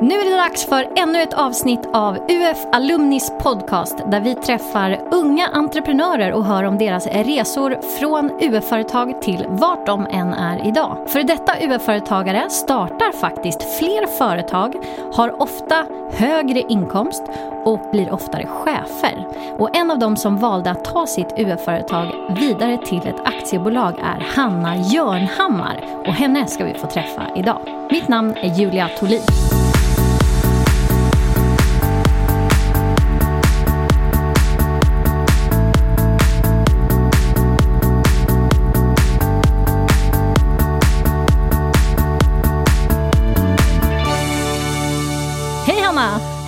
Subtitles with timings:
[0.00, 5.00] Nu är det dags för ännu ett avsnitt av UF Alumnis podcast där vi träffar
[5.10, 10.96] unga entreprenörer och hör om deras resor från UF-företag till vart de än är idag.
[11.06, 14.74] För detta UF-företagare startar faktiskt fler företag,
[15.12, 17.22] har ofta högre inkomst
[17.64, 19.26] och blir oftare chefer.
[19.58, 22.06] Och en av dem som valde att ta sitt UF-företag
[22.40, 27.60] vidare till ett aktiebolag är Hanna Jörnhammar och henne ska vi få träffa idag.
[27.90, 29.20] Mitt namn är Julia Tholin.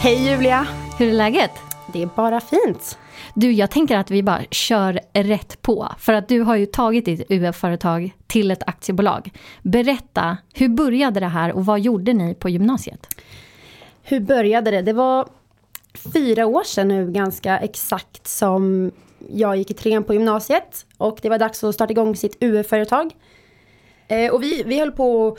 [0.07, 0.67] Hej Julia!
[0.99, 1.51] Hur är läget?
[1.93, 2.99] Det är bara fint.
[3.35, 5.89] Du, jag tänker att vi bara kör rätt på.
[5.99, 9.31] För att du har ju tagit ditt UF-företag till ett aktiebolag.
[9.63, 13.09] Berätta, hur började det här och vad gjorde ni på gymnasiet?
[14.03, 14.83] Hur började det?
[14.83, 15.29] Det var
[16.13, 18.93] fyra år sedan nu ganska exakt som
[19.31, 20.87] jag gick i trean på gymnasiet.
[20.97, 23.11] Och det var dags att starta igång sitt UF-företag.
[24.09, 25.39] Eh, och vi, vi höll på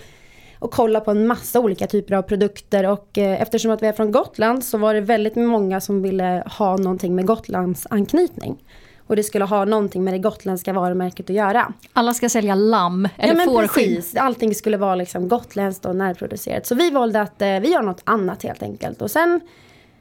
[0.60, 3.94] och kolla på en massa olika typer av produkter och eh, eftersom att vi är
[3.94, 8.64] från Gotland så var det väldigt många som ville ha någonting med Gotlands anknytning.
[9.08, 11.74] Och det skulle ha någonting med det gotländska varumärket att göra.
[11.94, 14.16] Alla ska sälja lamm eller ja, men precis.
[14.16, 16.66] Allting skulle vara liksom gotländskt och närproducerat.
[16.66, 19.02] Så vi valde att eh, vi gör något annat helt enkelt.
[19.02, 19.42] Och sen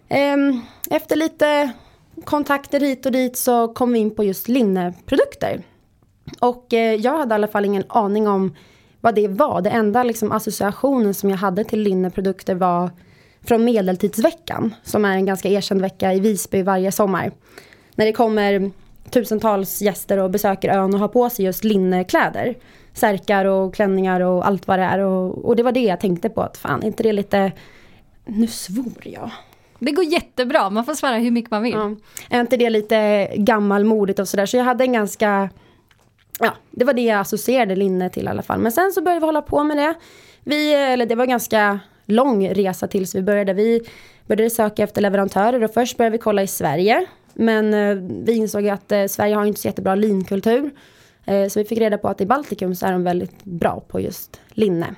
[0.09, 0.61] ehm,
[0.91, 1.73] efter lite
[2.25, 5.63] kontakter hit och dit så kom vi in på just linneprodukter.
[6.41, 8.55] Och eh, jag hade i alla fall ingen aning om
[9.07, 9.61] vad det var.
[9.61, 12.91] Det enda liksom, associationen som jag hade till linneprodukter var
[13.45, 14.75] från Medeltidsveckan.
[14.83, 17.33] Som är en ganska erkänd vecka i Visby varje sommar.
[17.95, 18.71] När det kommer
[19.11, 22.55] tusentals gäster och besöker ön och har på sig just linnekläder.
[22.95, 24.98] Särkar och klänningar och allt vad det är.
[24.98, 26.43] Och, och det var det jag tänkte på.
[26.43, 27.53] Att fan, inte det lite...
[28.25, 29.31] Nu svor jag.
[29.79, 31.73] Det går jättebra, man får svära hur mycket man vill.
[31.73, 31.97] Ja.
[32.31, 34.47] Är inte det lite gammalmodigt och sådär.
[34.47, 35.51] Så jag hade en ganska
[36.41, 38.58] ja, det var det jag associerade linne till i alla fall.
[38.58, 39.95] Men sen så började vi hålla på med det.
[40.45, 43.52] Vi, eller det var en ganska lång resa tills vi började.
[43.52, 43.80] Vi
[44.27, 47.07] började söka efter leverantörer och först började vi kolla i Sverige.
[47.35, 50.70] Men eh, vi insåg att eh, Sverige har inte så jättebra linkultur.
[51.24, 54.01] Eh, så vi fick reda på att i Baltikum så är de väldigt bra på
[54.01, 54.95] just linne.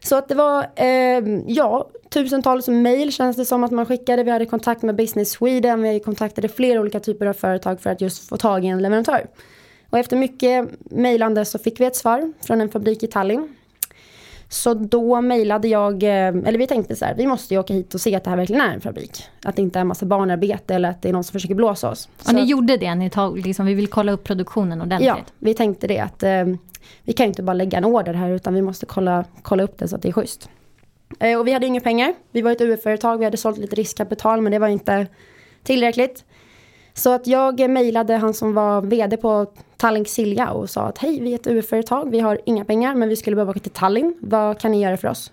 [0.00, 4.22] Så att det var, eh, ja, tusentals mejl känns det som att man skickade.
[4.22, 8.00] Vi hade kontakt med Business Sweden, vi kontaktade flera olika typer av företag för att
[8.00, 9.26] just få tag i en leverantör.
[9.90, 13.54] Och efter mycket mejlande så fick vi ett svar från en fabrik i Tallinn.
[14.48, 17.94] Så då mejlade jag, eh, eller vi tänkte så här, vi måste ju åka hit
[17.94, 19.22] och se att det här verkligen är en fabrik.
[19.44, 21.90] Att det inte är en massa barnarbete eller att det är någon som försöker blåsa
[21.90, 22.08] oss.
[22.26, 25.08] Och ni gjorde det, ni tog, liksom, vi vill kolla upp produktionen ordentligt.
[25.08, 26.44] Ja, vi tänkte det att eh,
[27.02, 29.78] vi kan ju inte bara lägga en order här utan vi måste kolla, kolla upp
[29.78, 30.48] det så att det är schysst.
[31.18, 34.40] Eh, och vi hade inga pengar, vi var ett UF-företag, vi hade sålt lite riskkapital
[34.40, 35.06] men det var inte
[35.62, 36.24] tillräckligt.
[36.94, 39.46] Så att jag mejlade han som var vd på
[39.78, 43.08] Tallink Silja och sa att hej, vi är ett UF-företag, vi har inga pengar men
[43.08, 44.14] vi skulle behöva åka till Tallinn.
[44.20, 45.32] Vad kan ni göra för oss?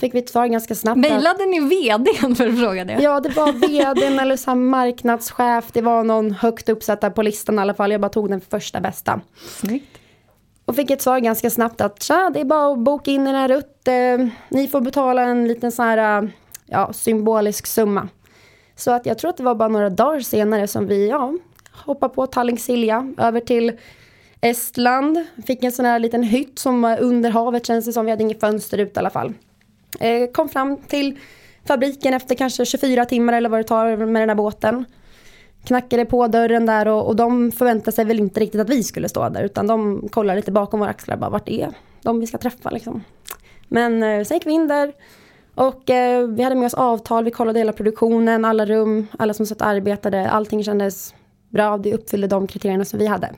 [0.00, 0.98] Fick vi ett svar ganska snabbt.
[0.98, 2.98] Mejlade ni vdn för att fråga det?
[3.02, 5.64] Ja, det var vdn eller så marknadschef.
[5.72, 7.92] Det var någon högt uppsatta på listan i alla fall.
[7.92, 9.20] Jag bara tog den första bästa.
[9.60, 9.98] Snyggt.
[10.64, 13.34] Och fick ett svar ganska snabbt att tja, det är bara att boka in den
[13.34, 13.88] här rutt.
[13.88, 16.30] Eh, ni får betala en liten sån här
[16.66, 18.08] ja, symbolisk summa.
[18.76, 21.34] Så att jag tror att det var bara några dagar senare som vi ja,
[21.72, 23.72] hoppade på Tallink Silja över till
[24.40, 25.24] Estland.
[25.46, 28.04] Fick en sån här liten hytt som var under havet känns det som.
[28.04, 29.34] Vi hade inget fönster ut i alla fall.
[30.00, 31.18] Eh, kom fram till
[31.64, 34.84] fabriken efter kanske 24 timmar eller vad det tar med den här båten.
[35.64, 39.08] Knackade på dörren där och, och de förväntade sig väl inte riktigt att vi skulle
[39.08, 41.70] stå där utan de kollade lite bakom våra axlar bara vart är
[42.02, 43.04] de vi ska träffa liksom.
[43.68, 44.92] Men eh, sen gick vi in där
[45.54, 49.46] och eh, vi hade med oss avtal, vi kollade hela produktionen, alla rum, alla som
[49.46, 50.30] satt och arbetade.
[50.30, 51.14] Allting kändes
[51.50, 53.34] bra, det uppfyllde de kriterierna som vi hade.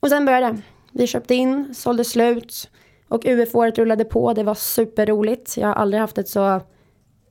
[0.00, 0.62] Och sen började det.
[0.92, 2.70] Vi köpte in, sålde slut
[3.08, 4.32] och UF-året rullade på.
[4.32, 5.56] Det var superroligt.
[5.56, 6.60] Jag har aldrig haft ett så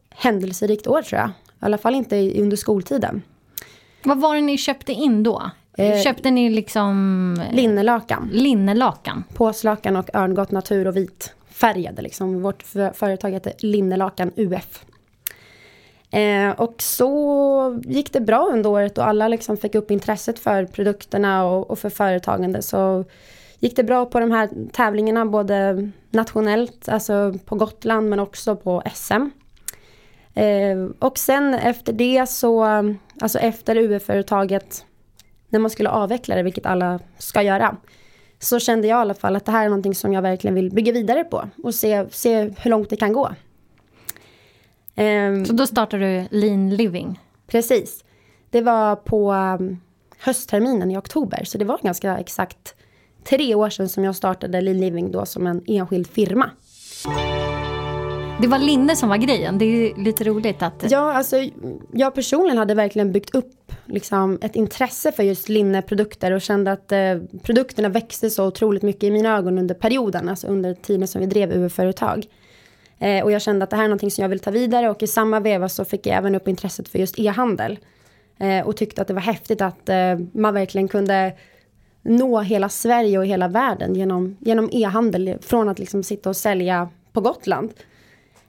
[0.10, 1.30] händelserikt år tror jag.
[1.30, 3.22] I alla fall inte under skoltiden.
[4.04, 5.52] Vad var det ni köpte in då?
[5.78, 7.42] Eh, köpte ni liksom...
[7.52, 8.30] Linnelakan.
[8.34, 9.24] Linnelakan.
[9.34, 12.02] Påslakan och örngott natur och vit färgade.
[12.02, 12.42] Liksom.
[12.42, 12.64] Vårt
[12.94, 14.86] företag heter Linnelakan UF.
[16.14, 20.66] Eh, och så gick det bra under året och alla liksom fick upp intresset för
[20.66, 22.62] produkterna och, och, för företagande.
[22.62, 23.06] Så
[23.60, 28.84] gick det bra på de här tävlingarna både nationellt, alltså på Gotland men också på
[28.94, 29.30] SM.
[30.34, 32.64] Eh, och sen efter det så,
[33.22, 34.86] alltså efter UF-företaget,
[35.50, 37.78] när man skulle avveckla det, vilket alla ska göra,
[38.40, 40.72] så kände jag i alla fall att det här är någonting som jag verkligen vill
[40.72, 43.30] bygga vidare på och se, se hur långt det kan gå.
[44.96, 47.20] Ehm, Så då startade du Lean Living.
[47.48, 48.04] Precis.
[48.50, 49.82] Det var på um,
[50.18, 52.76] höstterminen i oktober, så det var ganska exakt
[53.24, 56.50] tre år sedan som jag startade Lean Living då som en enskild firma.
[58.42, 59.58] Det var linne som var grejen.
[59.58, 60.86] Det är lite roligt att...
[60.90, 61.38] Ja, alltså
[61.92, 66.92] jag personligen hade verkligen byggt upp liksom, ett intresse för just linneprodukter och kände att
[66.92, 71.22] eh, produkterna växte så otroligt mycket i mina ögon under perioden, alltså under tiden som
[71.22, 72.26] vi drev UF-företag.
[73.04, 75.04] Eh, och jag kände att det här är någonting som jag vill ta vidare och
[75.04, 77.80] i samma veva så fick jag även upp intresset för just e-handel.
[78.40, 81.34] Eh, och tyckte att det var häftigt att eh, man verkligen kunde
[82.02, 86.90] nå hela Sverige och hela världen genom, genom e-handel från att liksom sitta och sälja
[87.14, 87.74] på Gotland.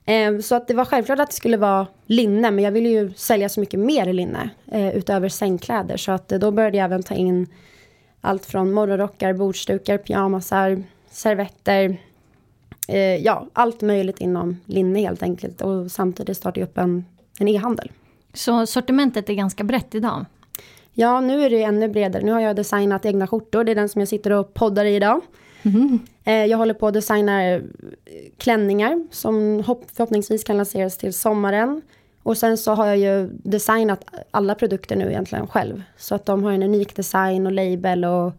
[0.05, 3.13] Eh, så att det var självklart att det skulle vara linne, men jag ville ju
[3.13, 5.97] sälja så mycket mer linne eh, utöver sängkläder.
[5.97, 7.47] Så att eh, då började jag även ta in
[8.21, 11.97] allt från morgonrockar, bordsdukar, pyjamasar, servetter.
[12.89, 15.61] Eh, ja, allt möjligt inom linne helt enkelt.
[15.61, 17.05] Och samtidigt startade jag upp en,
[17.39, 17.91] en e-handel.
[18.33, 20.25] Så sortimentet är ganska brett idag.
[20.93, 22.23] Ja, nu är det ännu bredare.
[22.23, 23.65] Nu har jag designat egna skjortor.
[23.65, 25.21] Det är den som jag sitter och poddar i idag.
[26.25, 27.63] Eh, Jag håller på att designa eh,
[28.39, 31.83] klänningar som hopp- förhoppningsvis kan lanseras till sommaren.
[32.23, 35.83] Och sen så har jag ju designat alla produkter nu egentligen själv.
[35.97, 38.33] Så att de har en unik design och label och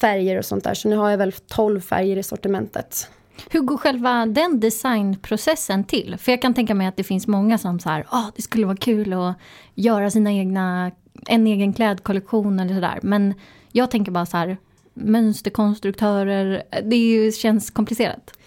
[0.00, 0.74] färger och sånt där.
[0.74, 3.08] Så nu har jag väl 12 färger i sortimentet.
[3.50, 6.16] Hur går själva den designprocessen till?
[6.18, 8.66] För jag kan tänka mig att det finns många som så här, oh, det skulle
[8.66, 9.34] vara kul att
[9.74, 10.90] göra sina egna,
[11.26, 12.98] en egen klädkollektion eller sådär.
[13.02, 13.34] Men
[13.72, 14.56] jag tänker bara så här,
[14.94, 18.38] mönsterkonstruktörer, det ju, känns komplicerat.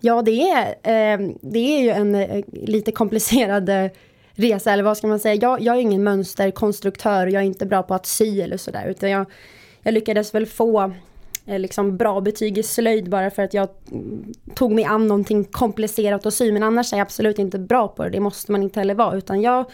[0.00, 3.90] Ja, det är, eh, det är ju en eh, lite komplicerad eh,
[4.34, 5.34] resa, eller vad ska man säga.
[5.34, 8.86] Jag, jag är ingen mönsterkonstruktör och jag är inte bra på att sy eller sådär.
[8.88, 9.26] Utan jag,
[9.82, 10.92] jag lyckades väl få
[11.46, 13.68] Eh, liksom bra betyg i slöjd bara för att jag
[14.54, 16.52] tog mig an någonting komplicerat att sy.
[16.52, 19.16] Men annars är jag absolut inte bra på det, det måste man inte heller vara.
[19.16, 19.64] Utan jag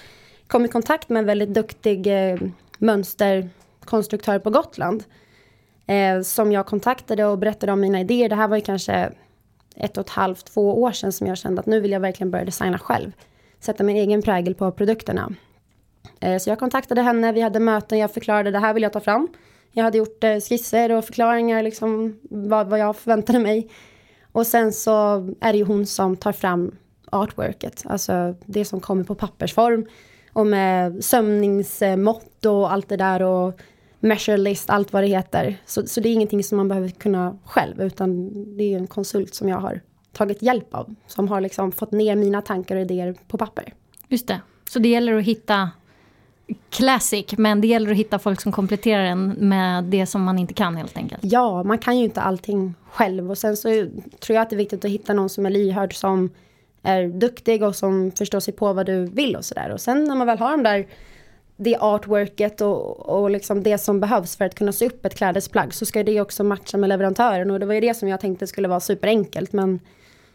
[0.47, 2.39] kom i kontakt med en väldigt duktig eh,
[2.79, 5.05] mönsterkonstruktör på Gotland.
[5.87, 8.29] Eh, som jag kontaktade och berättade om mina idéer.
[8.29, 9.13] Det här var ju kanske
[9.77, 12.31] ett och ett halvt, två år sedan som jag kände att nu vill jag verkligen
[12.31, 13.13] börja designa själv.
[13.61, 15.33] Sätta min egen prägel på produkterna.
[16.21, 19.01] Eh, Så jag kontaktade henne, vi hade möten, jag förklarade det här vill jag ta
[19.01, 19.29] fram.
[19.73, 23.69] Jag hade gjort eh, skisser och förklaringar, liksom vad, vad jag förväntade mig.
[24.33, 26.77] Och sen så är det ju hon som tar fram
[27.11, 29.87] artworket, alltså det som kommer på pappersform.
[30.33, 33.61] Och med sömningsmått och allt det där och
[34.01, 35.57] measure list, allt vad det heter.
[35.67, 39.35] Så, så det är ingenting som man behöver kunna själv, utan det är en konsult
[39.35, 39.81] som jag har
[40.13, 40.95] tagit hjälp av.
[41.07, 43.75] Som har liksom fått ner mina tankar och idéer på papper.
[44.09, 44.41] Just det.
[44.69, 45.71] Så det gäller att hitta
[46.71, 50.55] classic, men det gäller att hitta folk som kompletterar en med det som man inte
[50.55, 51.21] kan helt enkelt.
[51.25, 53.31] Ja, man kan ju inte allting själv.
[53.31, 53.69] Och sen så
[54.21, 56.31] tror jag att det är viktigt att hitta någon som är lyhörd, som
[56.83, 59.71] är duktig och som förstår sig på vad du vill och sådär.
[59.71, 60.87] Och sen när man väl har de där,
[61.57, 65.75] det artworket och, och liksom det som behövs för att kunna sy upp ett klädesplagg,
[65.75, 67.51] så ska det också matcha med leverantören.
[67.51, 69.53] Och det var ju det som jag tänkte skulle vara superenkelt.
[69.53, 69.81] Men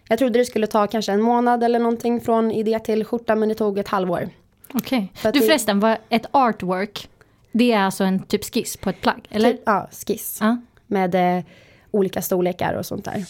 [0.09, 3.49] jag trodde det skulle ta kanske en månad eller någonting från idé till skjorta, men
[3.49, 4.29] det tog ett halvår.
[4.77, 5.11] Okej.
[5.23, 7.09] Att Du förresten, vad ett artwork,
[7.51, 9.51] det är alltså en typ skiss på ett plagg, eller?
[9.51, 10.37] Typ, ja, skiss.
[10.41, 10.57] Ja.
[10.87, 11.43] Med eh,
[11.91, 13.25] olika storlekar och sånt där.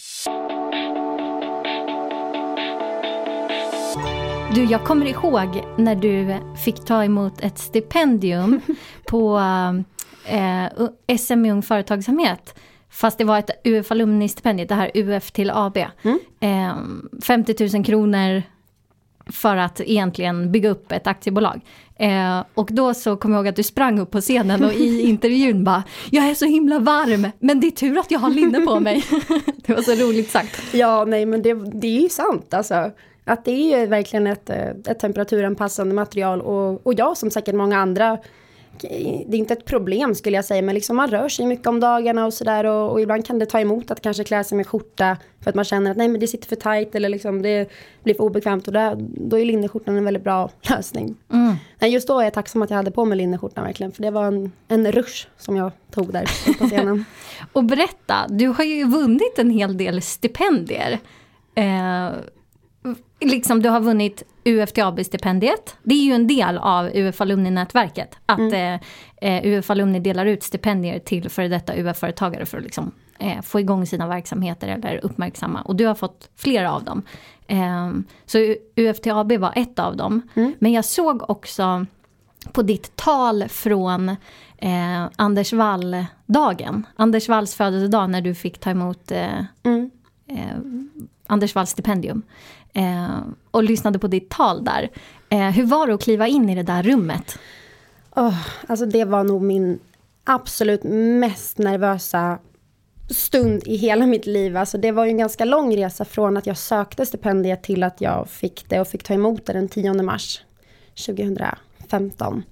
[4.56, 8.62] Du, jag kommer ihåg när du fick ta emot ett stipendium
[9.08, 9.40] på
[10.26, 12.56] eh, SM i Ung Företagsamhet.
[12.90, 15.78] Fast det var ett UF Alumni-stipendium, det här UF till AB.
[16.40, 16.76] Eh,
[17.24, 18.44] 50 000 kronor
[19.32, 21.62] för att egentligen bygga upp ett aktiebolag.
[21.96, 25.02] Eh, och då så kom jag ihåg att du sprang upp på scenen och i
[25.10, 28.62] intervjun bara Jag är så himla varm, men det är tur att jag har linne
[28.62, 29.04] på mig.
[29.66, 30.74] det var så roligt sagt.
[30.74, 32.92] Ja, nej men det, det är ju sant alltså.
[33.24, 37.56] Att det är ju verkligen ett, eh, ett temperaturanpassande material och, och jag som säkert
[37.56, 38.18] många andra
[38.82, 41.80] det är inte ett problem skulle jag säga, men liksom man rör sig mycket om
[41.80, 44.68] dagarna och sådär och, och ibland kan det ta emot att kanske klä sig med
[44.68, 47.70] skjorta för att man känner att nej men det sitter för tajt eller liksom det
[48.04, 51.16] blir för obekvämt och där, då är linneskjortan en väldigt bra lösning.
[51.80, 54.12] Nej, just då är jag tacksam att jag hade på mig linneskjortan verkligen, för det
[54.12, 57.06] var en, en rush som jag tog där på scenen.
[57.54, 61.00] Och berätta, du har ju vunnit en hel del stipendier.
[61.56, 62.10] Eh,
[63.20, 65.76] liksom du har vunnit UFTAB-stipendiet.
[65.84, 68.18] Det är ju en del av UF Alumni-nätverket.
[68.26, 68.74] Att eh,
[69.22, 73.60] eh, UF Alumni delar ut stipendier till före detta UF-företagare för att liksom, eh, få
[73.60, 75.62] igång sina verksamheter eller uppmärksamma.
[75.62, 77.02] Och du har fått flera av dem.
[77.48, 77.92] Eh,
[78.26, 80.22] så UFTAB var ett av dem.
[80.60, 81.86] Men jag såg också
[82.52, 84.10] på ditt tal från
[84.58, 86.86] eh, Anders Wall-dagen.
[86.96, 89.92] Anders Walls födelsedag när du fick ta emot eh, Mm.
[90.28, 90.58] eh,
[91.28, 92.22] Anders Walls stipendium
[92.76, 93.20] eh,
[93.52, 94.90] och lyssnade på ditt tal där.
[95.30, 97.40] Eh, hur var det att kliva in i det där rummet?
[98.16, 99.80] Oh, alltså det var nog min
[100.24, 102.40] absolut mest nervösa
[103.10, 104.58] stund i hela mitt liv.
[104.58, 108.02] Alltså det var ju en ganska lång resa från att jag sökte stipendiet till att
[108.02, 110.42] jag fick det och fick ta emot det den 10 mars
[111.06, 112.44] 2015.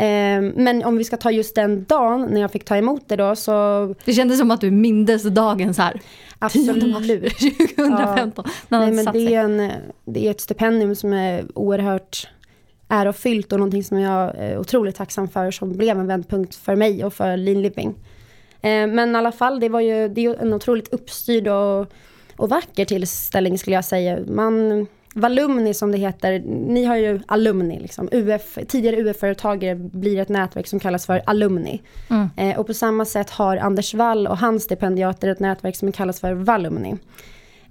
[0.00, 3.16] Eh, men om vi ska ta just den dagen när jag fick ta emot det
[3.16, 3.94] då så...
[4.04, 6.00] Det kändes som att du mindes dagen så här.
[6.38, 7.38] Absolut.
[7.38, 8.44] 2015.
[8.46, 8.52] Ja.
[8.68, 9.70] Nej, men det, är en,
[10.04, 12.28] det är ett stipendium som är oerhört
[12.88, 17.04] ärofyllt och någonting som jag är otroligt tacksam för som blev en vändpunkt för mig
[17.04, 17.94] och för Lean Living.
[18.60, 21.86] Eh, men i alla fall, det var ju det är en otroligt uppstyrd och,
[22.36, 24.18] och vacker tillställning skulle jag säga.
[24.26, 28.08] Man, Valumni som det heter, ni har ju alumni, liksom.
[28.12, 31.82] UF, tidigare UF-företagare blir ett nätverk som kallas för alumni.
[32.10, 32.28] Mm.
[32.36, 36.20] Eh, och på samma sätt har Anders Wall och hans stipendiater ett nätverk som kallas
[36.20, 36.96] för Valumni.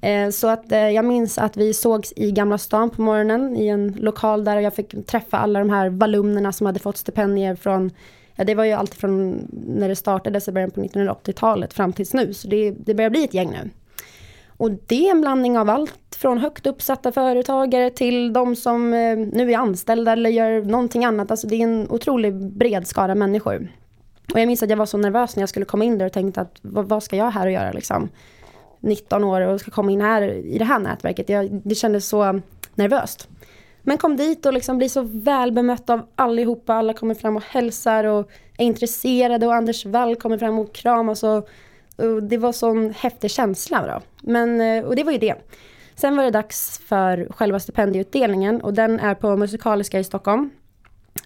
[0.01, 3.67] Eh, så att eh, jag minns att vi sågs i Gamla stan på morgonen i
[3.67, 7.91] en lokal där jag fick träffa alla de här valumnerna som hade fått stipendier från
[8.35, 12.13] Ja, det var ju alltid från när det startades i början på 1980-talet fram tills
[12.13, 12.33] nu.
[12.33, 13.69] Så det, det börjar bli ett gäng nu.
[14.59, 19.17] Och det är en blandning av allt från högt uppsatta företagare till de som eh,
[19.17, 21.31] nu är anställda eller gör någonting annat.
[21.31, 23.71] Alltså det är en otrolig bred skara människor.
[24.33, 26.13] Och jag minns att jag var så nervös när jag skulle komma in där och
[26.13, 28.09] tänkte att vad, vad ska jag här och göra liksom?
[28.79, 31.29] 19 år och ska komma in här i det här nätverket.
[31.29, 32.41] Jag, det kändes så
[32.75, 33.27] nervöst.
[33.81, 36.73] Men kom dit och liksom blir så väl bemött av allihopa.
[36.73, 41.23] Alla kommer fram och hälsar och är intresserade och Anders Wall kommer fram och kramas.
[41.23, 41.49] Och,
[41.99, 43.87] och det var sån häftig känsla.
[43.87, 44.01] Då.
[44.21, 45.35] Men, eh, och det var ju det.
[45.95, 50.49] Sen var det dags för själva stipendieutdelningen och den är på Musikaliska i Stockholm.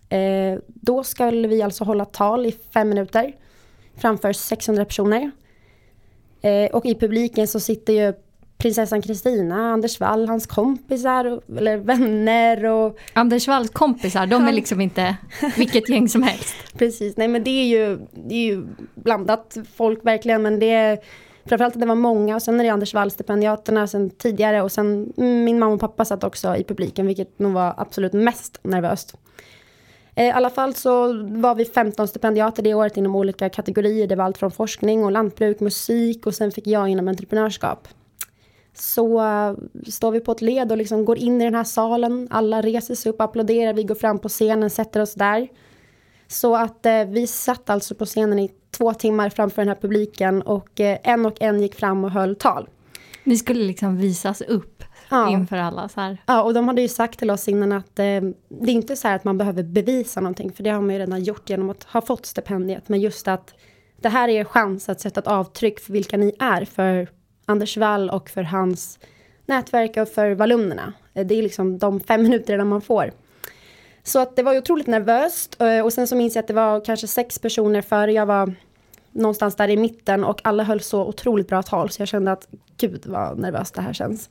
[0.09, 3.35] Eh, då ska vi alltså hålla tal i fem minuter
[3.97, 5.31] framför 600 personer.
[6.41, 8.13] Eh, och i publiken så sitter ju
[8.63, 12.97] prinsessan Kristina, Anders Wall, hans kompisar eller vänner och...
[13.13, 15.17] Anders Walls kompisar, de är liksom inte
[15.57, 16.55] vilket gäng som helst.
[16.77, 20.99] Precis, nej men det är ju, det är ju blandat folk verkligen men det är
[21.45, 24.71] framförallt att det var många och sen är det Anders Wall stipendiaterna sen tidigare och
[24.71, 29.15] sen min mamma och pappa satt också i publiken vilket nog var absolut mest nervöst.
[30.15, 34.07] Eh, I alla fall så var vi 15 stipendiater det året inom olika kategorier.
[34.07, 37.87] Det var allt från forskning och lantbruk, musik och sen fick jag inom entreprenörskap
[38.73, 39.21] så
[39.87, 42.27] står vi på ett led och liksom går in i den här salen.
[42.31, 45.47] Alla reser sig upp, applåderar, vi går fram på scenen, sätter oss där.
[46.27, 50.41] Så att uh, vi satt alltså på scenen i två timmar framför den här publiken
[50.41, 52.69] och uh, en och en gick fram och höll tal.
[53.23, 55.29] Ni skulle liksom visas upp ja.
[55.29, 56.17] inför alla så här.
[56.25, 58.33] Ja, och de hade ju sagt till oss innan att det är
[58.67, 61.49] inte så här att man behöver bevisa någonting, för det har man ju redan gjort
[61.49, 63.53] genom att ha fått stipendiet, men just att
[64.01, 67.09] det här är er chans att sätta ett avtryck för vilka ni är för
[67.45, 68.99] Anders Wall och för hans
[69.45, 70.93] nätverk och för valumnerna.
[71.13, 73.11] Eh, det är liksom de fem minuterna man får.
[74.03, 76.53] Så att det var ju otroligt nervöst eh, och sen så minns jag att det
[76.53, 78.53] var kanske sex personer före jag var
[79.11, 82.47] någonstans där i mitten och alla höll så otroligt bra tal så jag kände att
[82.77, 84.29] gud vad nervöst det här känns.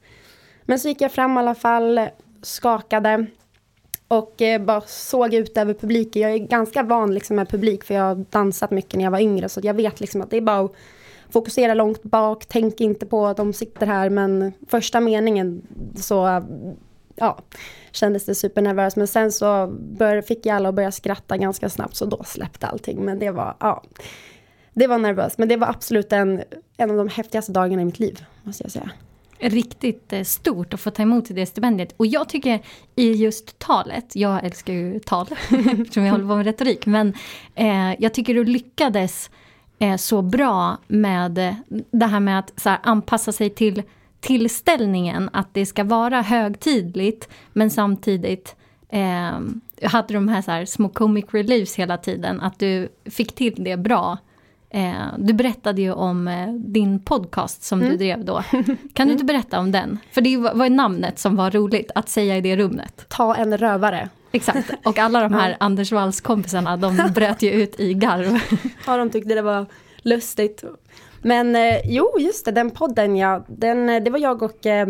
[0.63, 2.01] Men så gick jag fram i alla fall,
[2.43, 3.27] skakade
[4.09, 6.23] och eh, bara såg ut över publiken.
[6.23, 9.21] Jag är ganska van liksom med publik för jag har dansat mycket när jag var
[9.21, 10.75] yngre så jag vet liksom att det är bara att
[11.33, 14.11] fokusera långt bak, tänk inte på att de sitter här.
[14.11, 15.63] Men första meningen
[15.97, 16.43] så
[17.15, 17.39] ja,
[17.93, 18.97] kändes det supernervöst.
[18.97, 22.67] Men sen så bör, fick jag alla att börja skratta ganska snabbt så då släppte
[22.67, 23.05] allting.
[23.05, 23.83] Men det var, ja,
[24.75, 25.39] det var nervöst.
[25.39, 26.43] Men det var absolut en,
[26.77, 28.91] en av de häftigaste dagarna i mitt liv måste jag säga.
[29.39, 31.95] Riktigt eh, stort att få ta emot det stipendiet.
[31.97, 32.63] Och jag tycker
[32.95, 35.27] i just talet, jag älskar ju tal
[35.81, 37.15] eftersom jag håller på med retorik, men
[37.55, 39.31] eh, jag tycker du lyckades
[39.83, 41.57] eh, så bra med
[41.91, 43.83] det här med att så här, anpassa sig till
[44.21, 48.57] tillställningen, att det ska vara högtidligt men samtidigt
[48.89, 53.65] eh, hade de här, så här små comic reliefs hela tiden, att du fick till
[53.65, 54.19] det bra.
[54.71, 57.91] Eh, du berättade ju om eh, din podcast som mm.
[57.91, 58.43] du drev då.
[58.93, 59.99] Kan du inte berätta om den?
[60.13, 63.05] För det var namnet som var roligt att säga i det rummet.
[63.09, 64.09] Ta en rövare.
[64.33, 65.57] Exakt, och alla de här.
[65.61, 68.39] Anders Walls kompisarna de bröt ju ut i garv.
[68.87, 69.67] Ja, de tyckte det var
[70.03, 70.65] lustigt.
[71.23, 74.89] Men eh, jo, just det, den podden ja, den, eh, det var jag och eh,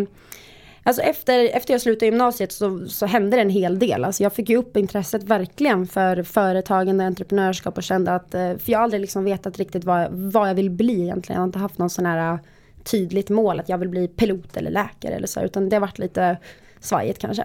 [0.85, 4.05] Alltså efter, efter jag slutade gymnasiet så, så hände det en hel del.
[4.05, 8.57] Alltså jag fick ju upp intresset verkligen för företagande och entreprenörskap och kände att, eh,
[8.57, 11.37] för jag har aldrig liksom vetat riktigt vad, vad jag vill bli egentligen.
[11.37, 12.39] Jag har inte haft någon sån här
[12.85, 15.99] tydligt mål att jag vill bli pilot eller läkare eller så, utan det har varit
[15.99, 16.37] lite
[16.83, 17.45] svajigt kanske.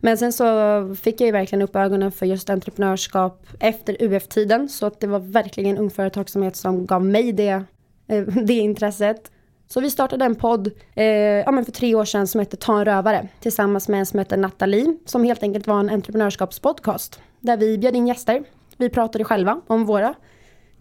[0.00, 0.44] Men sen så
[1.02, 4.68] fick jag ju verkligen upp ögonen för just entreprenörskap efter UF-tiden.
[4.68, 7.64] Så att det var verkligen ung företagsamhet som gav mig det,
[8.08, 9.30] eh, det intresset.
[9.68, 12.78] Så vi startade en podd eh, ja, men för tre år sedan som hette Ta
[12.78, 17.56] en rövare tillsammans med en som hette Nathalie som helt enkelt var en entreprenörskapspodcast där
[17.56, 18.42] vi bjöd in gäster.
[18.76, 20.14] Vi pratade själva om våra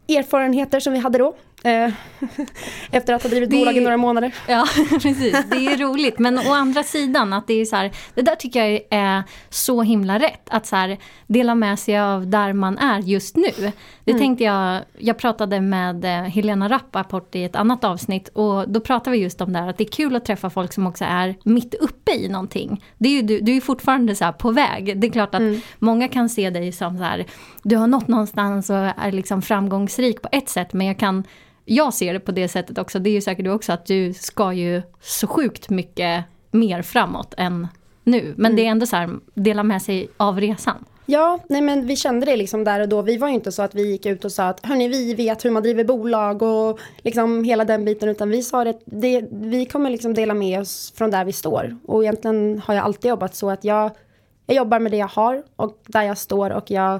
[0.07, 1.35] erfarenheter som vi hade då.
[1.63, 1.93] Eh,
[2.91, 4.35] efter att ha drivit bolag i några månader.
[4.47, 4.67] Ja,
[5.01, 5.45] precis.
[5.49, 6.19] Det är roligt.
[6.19, 9.81] Men å andra sidan, att det är så här, det där tycker jag är så
[9.81, 10.47] himla rätt.
[10.49, 13.71] Att så här, dela med sig av där man är just nu.
[14.03, 14.21] Det mm.
[14.21, 19.17] tänkte jag, jag pratade med eh, Helena Rappaport i ett annat avsnitt och då pratade
[19.17, 21.35] vi just om det här att det är kul att träffa folk som också är
[21.43, 22.83] mitt uppe i någonting.
[22.97, 24.99] Det är ju, du, du är fortfarande så på väg.
[24.99, 25.61] Det är klart att mm.
[25.79, 27.25] många kan se dig som så här,
[27.63, 31.23] du har nått någonstans och är liksom framgångsrik på ett sätt men jag kan
[31.65, 34.13] jag ser det på det sättet också, det är ju säkert du också, att du
[34.13, 37.67] ska ju så sjukt mycket mer framåt än
[38.03, 38.33] nu.
[38.37, 38.55] Men mm.
[38.55, 40.85] det är ändå så här, dela med sig av resan.
[41.05, 43.01] Ja, nej men vi kände det liksom där och då.
[43.01, 45.45] Vi var ju inte så att vi gick ut och sa att hörni, vi vet
[45.45, 48.09] hur man driver bolag och liksom hela den biten.
[48.09, 51.77] Utan vi sa att det, vi kommer liksom dela med oss från där vi står.
[51.85, 53.91] Och egentligen har jag alltid jobbat så att jag,
[54.45, 56.99] jag jobbar med det jag har och där jag står och jag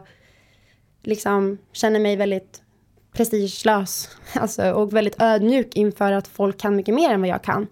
[1.04, 2.63] liksom känner mig väldigt
[3.14, 7.68] prestigelös alltså, och väldigt ödmjuk inför att folk kan mycket mer än vad jag kan.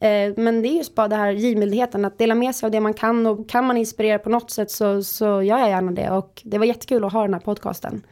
[0.00, 2.80] Eh, men det är just bara det här givmildheten, att dela med sig av det
[2.80, 6.10] man kan och kan man inspirera på något sätt så, så gör jag gärna det
[6.10, 8.02] och det var jättekul att ha den här podcasten.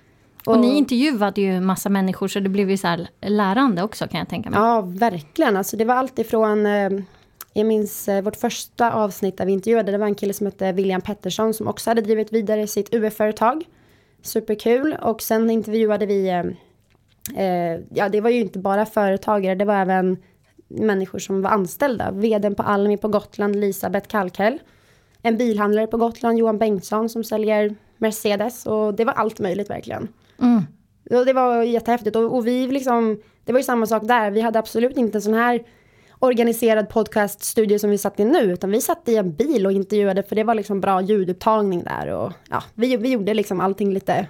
[0.46, 4.08] Och, och ni intervjuade ju massa människor så det blev ju så här lärande också
[4.08, 4.58] kan jag tänka mig.
[4.60, 5.56] Ja, verkligen.
[5.56, 6.90] Alltså, det var allt ifrån eh,
[7.52, 10.72] jag minns eh, vårt första avsnitt där vi intervjuade, det var en kille som hette
[10.72, 13.64] William Pettersson som också hade drivit vidare sitt UF-företag.
[14.22, 14.96] Superkul.
[15.02, 16.54] Och sen intervjuade vi
[17.36, 20.16] eh, ja det var ju inte bara företagare, det var även
[20.70, 22.10] människor som var anställda.
[22.10, 24.58] Vdn på Almi på Gotland, Elisabeth Kalkhäll.
[25.22, 28.66] En bilhandlare på Gotland, Johan Bengtsson, som säljer Mercedes.
[28.66, 30.08] Och det var allt möjligt verkligen.
[30.42, 30.62] Mm.
[31.10, 32.16] Och det var jättehäftigt.
[32.16, 34.30] Och, och vi liksom, det var ju samma sak där.
[34.30, 35.62] Vi hade absolut inte en sån här
[36.18, 40.22] organiserad podcaststudio som vi satt i nu, utan vi satt i en bil och intervjuade,
[40.22, 42.08] för det var liksom bra ljudupptagning där.
[42.08, 44.26] Och ja, vi, vi gjorde liksom allting lite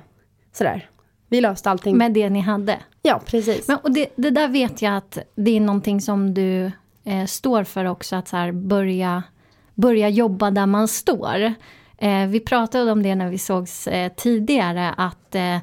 [0.52, 0.88] sådär
[1.30, 1.96] vi löste allting.
[1.96, 2.78] Med det ni hade?
[3.02, 3.68] Ja, precis.
[3.68, 6.70] Men, och det, det där vet jag att det är någonting som du
[7.04, 9.22] eh, står för också, att så här, börja,
[9.74, 11.54] börja jobba där man står.
[11.98, 15.54] Eh, vi pratade om det när vi sågs eh, tidigare, att eh,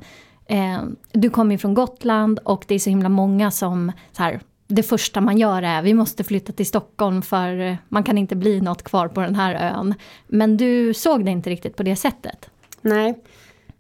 [0.45, 4.84] eh, du kommer från Gotland och det är så himla många som så här, det
[4.84, 8.84] första man gör är vi måste flytta till Stockholm för man kan inte bli något
[8.84, 9.93] kvar på den här ön.
[10.27, 12.49] Men du såg det inte riktigt på det sättet.
[12.82, 13.23] Nej,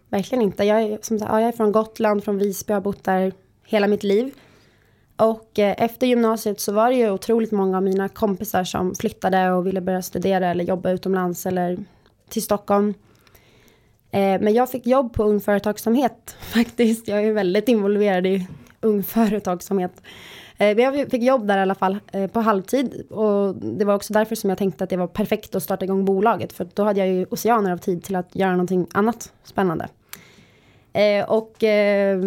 [0.09, 0.63] Verkligen inte.
[0.63, 3.87] Jag är, som sagt, jag är från Gotland, från Visby, jag har bott där hela
[3.87, 4.33] mitt liv.
[5.15, 9.51] Och eh, efter gymnasiet så var det ju otroligt många av mina kompisar som flyttade
[9.51, 11.77] och ville börja studera eller jobba utomlands eller
[12.29, 12.93] till Stockholm.
[14.11, 17.07] Eh, men jag fick jobb på Ung Företagsamhet faktiskt.
[17.07, 18.47] Jag är väldigt involverad i
[18.81, 20.01] Ung Företagsamhet.
[20.57, 24.13] Eh, jag fick jobb där i alla fall eh, på halvtid och det var också
[24.13, 26.99] därför som jag tänkte att det var perfekt att starta igång bolaget för då hade
[26.99, 29.87] jag ju oceaner av tid till att göra någonting annat spännande.
[30.97, 32.21] Eh, och eh,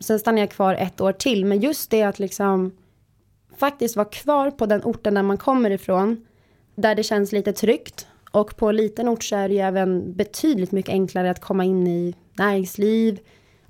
[0.00, 1.44] sen stannade jag kvar ett år till.
[1.44, 2.72] Men just det att liksom
[3.56, 6.26] faktiskt vara kvar på den orten där man kommer ifrån.
[6.74, 8.06] Där det känns lite tryggt.
[8.32, 11.64] Och på en liten ort så är det ju även betydligt mycket enklare att komma
[11.64, 13.20] in i näringsliv.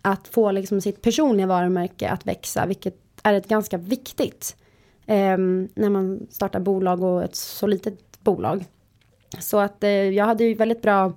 [0.02, 4.56] Att få liksom sitt personliga varumärke att växa, vilket är ett ganska viktigt.
[5.06, 5.38] Eh,
[5.74, 8.64] när man startar bolag och ett så litet bolag.
[9.38, 11.12] Så att eh, jag hade ju väldigt bra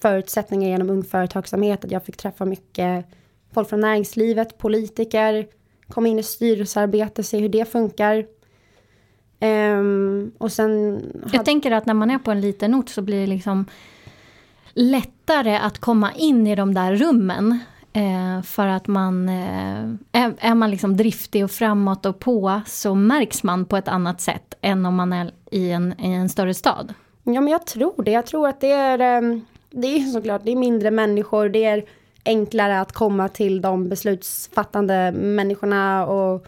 [0.00, 1.84] förutsättningar genom Ung Företagsamhet.
[1.84, 3.06] Att jag fick träffa mycket
[3.52, 5.46] folk från näringslivet, politiker,
[5.88, 8.26] komma in i styrelsearbete, se hur det funkar.
[9.40, 11.02] Um, och sen...
[11.32, 13.66] Jag tänker att när man är på en liten ort så blir det liksom
[14.72, 17.58] lättare att komma in i de där rummen.
[17.92, 22.94] Eh, för att man, eh, är, är, man liksom driftig och framåt och på så
[22.94, 26.54] märks man på ett annat sätt än om man är i en, i en större
[26.54, 26.94] stad.
[27.22, 28.10] Ja men jag tror det.
[28.10, 31.84] Jag tror att det är um det är såklart, det är mindre människor, det är
[32.24, 36.46] enklare att komma till de beslutsfattande människorna och,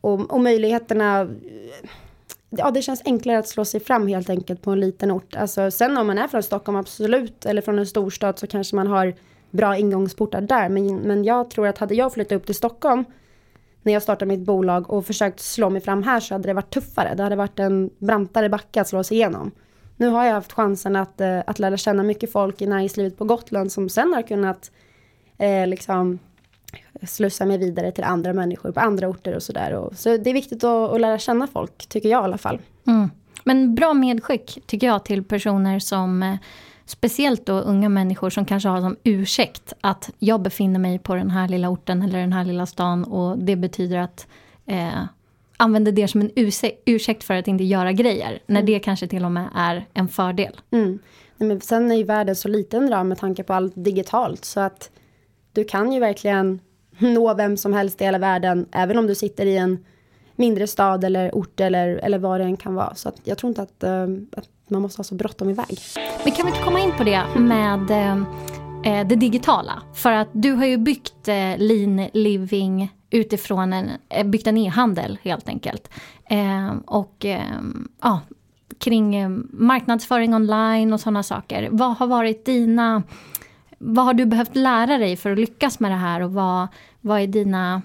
[0.00, 1.28] och, och möjligheterna.
[2.50, 5.36] Ja, det känns enklare att slå sig fram helt enkelt på en liten ort.
[5.36, 8.86] Alltså, sen om man är från Stockholm, absolut, eller från en storstad så kanske man
[8.86, 9.14] har
[9.50, 10.68] bra ingångsportar där.
[10.68, 13.04] Men, men jag tror att hade jag flyttat upp till Stockholm
[13.82, 16.74] när jag startade mitt bolag och försökt slå mig fram här så hade det varit
[16.74, 17.14] tuffare.
[17.14, 19.50] Det hade varit en brantare backe att slå sig igenom
[19.96, 23.24] nu har jag haft chansen att, eh, att lära känna mycket folk i näringslivet på
[23.24, 24.70] Gotland som sen har kunnat
[25.38, 26.18] eh, liksom
[27.02, 29.88] slussa mig vidare till andra människor på andra orter och sådär.
[29.94, 32.60] Så det är viktigt att, att, lära känna folk, tycker jag i alla fall.
[32.86, 33.10] Mm.
[33.44, 36.36] Men bra medskick, tycker jag, till personer som eh,
[36.86, 41.30] Speciellt då unga människor som kanske har som ursäkt att jag befinner mig på den
[41.30, 44.26] här lilla orten eller den här lilla stan och det betyder att
[44.66, 45.04] eh,
[45.56, 46.30] använder det som en
[46.86, 48.38] ursäkt för att inte göra grejer.
[48.46, 48.66] När Mm.
[48.72, 50.60] det kanske till och med är en fördel.
[50.70, 50.98] Mm.
[51.36, 54.60] Nej, men sen är ju världen så liten idag med tanke på allt digitalt så
[54.60, 54.90] att
[55.52, 56.60] du kan ju verkligen
[56.98, 59.84] nå vem som helst i hela världen även om du sitter i en
[60.36, 62.94] mindre stad eller ort eller, eller vad det än kan vara.
[62.94, 64.02] Så att jag tror inte att, eh,
[64.36, 65.78] att man måste ha så bråttom iväg.
[66.24, 68.22] Men kan vi inte komma in på det med eh,
[68.84, 69.82] Eh, det digitala?
[69.94, 75.18] För att du har ju byggt eh, lean living utifrån en, eh, byggt en e-handel
[75.22, 75.90] helt enkelt.
[76.24, 77.60] Eh, och eh,
[78.02, 78.20] ja,
[78.78, 81.68] kring marknadsföring online och sådana saker.
[81.72, 83.02] Vad har varit dina...
[83.78, 86.68] Vad har du behövt lära dig för att lyckas med det här och vad,
[87.00, 87.82] vad är dina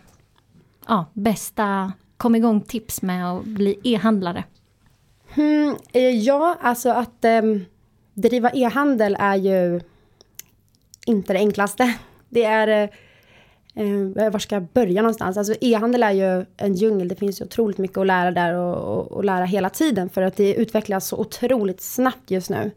[0.88, 4.43] ja, bästa kom igång-tips med att bli e-handlare?
[5.35, 5.75] Mm,
[6.23, 7.41] ja, alltså att eh,
[8.13, 9.81] driva e-handel är ju
[11.10, 11.93] inte det enklaste.
[12.30, 12.67] Det är...
[12.67, 12.89] Eh,
[13.86, 15.38] eh, var ska jag börja någonstans?
[15.38, 17.08] Alltså e-handel är ju en djungel.
[17.08, 20.10] Det finns ju otroligt mycket att lära där och, och, och lära hela tiden.
[20.10, 22.72] För att det utvecklas så otroligt snabbt just nu.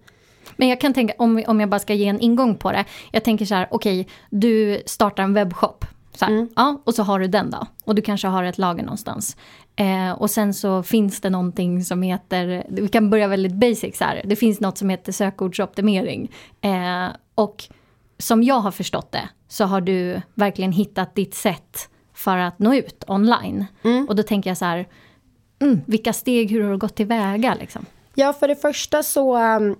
[0.56, 2.84] Men jag kan tänka, om, om jag bara ska ge en ingång på det.
[3.10, 5.84] Jag tänker så här, okej, okay, du startar en webbshop.
[6.14, 6.48] Så här, mm.
[6.56, 7.66] ja, och så har du den då.
[7.84, 9.36] Och du kanske har ett lager någonstans.
[9.76, 14.04] Eh, och sen så finns det någonting som heter, vi kan börja väldigt basic så
[14.04, 14.22] här.
[14.24, 16.30] Det finns något som heter sökordsoptimering.
[16.60, 17.64] Eh, och
[18.22, 22.74] som jag har förstått det så har du verkligen hittat ditt sätt för att nå
[22.74, 23.64] ut online.
[23.82, 24.08] Mm.
[24.08, 24.88] Och då tänker jag så här,
[25.60, 27.86] mm, vilka steg, hur har du gått tillväga liksom?
[28.14, 29.76] Ja, för det första så um,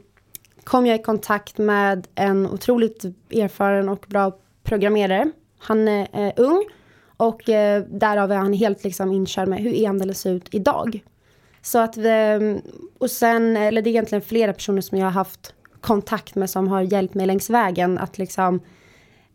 [0.64, 5.30] kom jag i kontakt med en otroligt erfaren och bra programmerare.
[5.58, 6.64] Han är eh, ung
[7.16, 11.04] och eh, därav är han helt liksom inkörd med hur e-handel ser ut idag.
[11.62, 12.56] Så att, eh,
[12.98, 16.68] och sen, eller det är egentligen flera personer som jag har haft kontakt med som
[16.68, 18.60] har hjälpt mig längs vägen att liksom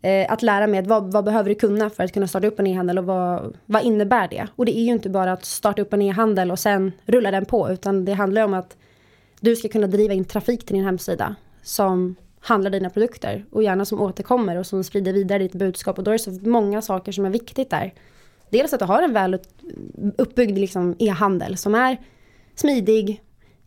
[0.02, 2.66] eh, att lära mig vad, vad behöver du kunna för att kunna starta upp en
[2.66, 4.46] e-handel och vad, vad innebär det?
[4.56, 7.44] Och det är ju inte bara att starta upp en e-handel och sen rulla den
[7.44, 8.76] på utan det handlar om att
[9.40, 13.84] du ska kunna driva in trafik till din hemsida som handlar dina produkter och gärna
[13.84, 17.12] som återkommer och som sprider vidare ditt budskap och då är det så många saker
[17.12, 17.94] som är viktigt där.
[18.50, 19.38] Dels att du har en väl
[20.18, 21.96] uppbyggd liksom e-handel som är
[22.54, 23.22] smidig,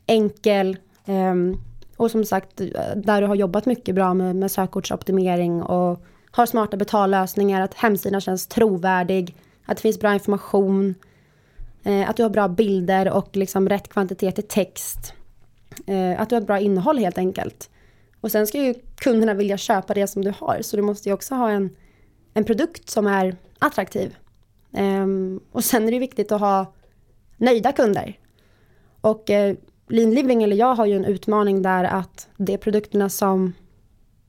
[0.07, 1.57] enkel um,
[2.01, 6.45] och som sagt eh, där du har jobbat mycket bra med, med sökordsoptimering och har
[6.45, 9.35] smarta betallösningar, att hemsidan känns trovärdig,
[9.65, 10.95] att det finns bra information,
[11.83, 15.13] eh, att du har bra bilder och liksom rätt kvantitet i text.
[15.85, 17.69] Eh, att du har ett bra innehåll helt enkelt.
[18.21, 21.13] Och sen ska ju kunderna vilja köpa det som du har, så du måste ju
[21.13, 21.69] också ha en,
[22.33, 24.15] en produkt som är attraktiv.
[24.73, 25.07] Eh,
[25.51, 26.73] och sen är det viktigt att ha
[27.37, 28.19] nöjda kunder.
[29.01, 29.55] Och eh,
[29.91, 33.53] Lean Living, eller jag, har ju en utmaning där att de produkterna som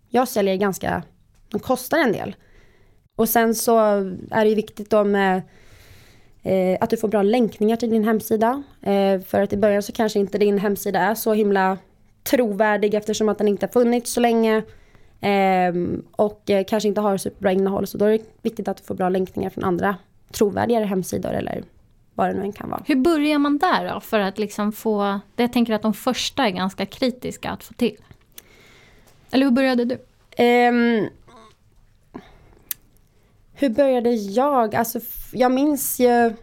[0.09, 1.03] jag säljer är ganska,
[1.48, 2.37] de kostar en del.
[3.16, 3.79] Och sen så
[4.31, 5.42] är det ju viktigt då med
[6.42, 8.62] eh, att du får bra länkningar till din hemsida.
[8.83, 11.79] Eh, för att i början så kanske inte din hemsida är så himla
[12.22, 14.62] trovärdig eftersom att den inte har funnits så länge.
[15.20, 17.87] Ehm, eh, och kanske inte har superbra innehåll.
[17.87, 19.96] Så då är det viktigt att du får bra länkningar från andra
[20.33, 21.62] trovärdigare hemsidor eller
[22.14, 22.83] vad det nu än kan vara.
[22.87, 26.51] Hur börjar man där då för att liksom få, jag tänker att de första är
[26.51, 27.96] ganska kritiska att få till.
[29.31, 29.94] Eller hur började du?
[30.44, 31.09] Um,
[33.53, 34.75] hur började jag?
[34.75, 35.01] Alltså
[35.33, 36.35] jag minns ju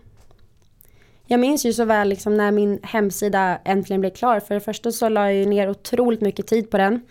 [1.32, 4.40] jag minns ju så väl liksom när min hemsida äntligen blev klar.
[4.40, 7.02] För det första så la jag ju ner otroligt mycket tid på den.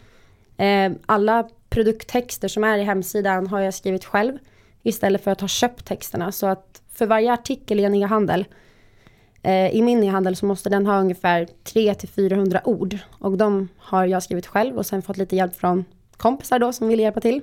[0.57, 4.39] Eh, alla produkttexter som är i hemsidan har jag skrivit själv.
[4.83, 6.33] Istället för att ha köpt texterna.
[6.33, 8.45] Så att för varje artikel i en e-handel.
[9.43, 12.99] Eh, I min e-handel så måste den ha ungefär 300-400 ord.
[13.19, 15.85] Och de har jag skrivit själv och sen fått lite hjälp från
[16.17, 17.41] kompisar då som vill hjälpa till.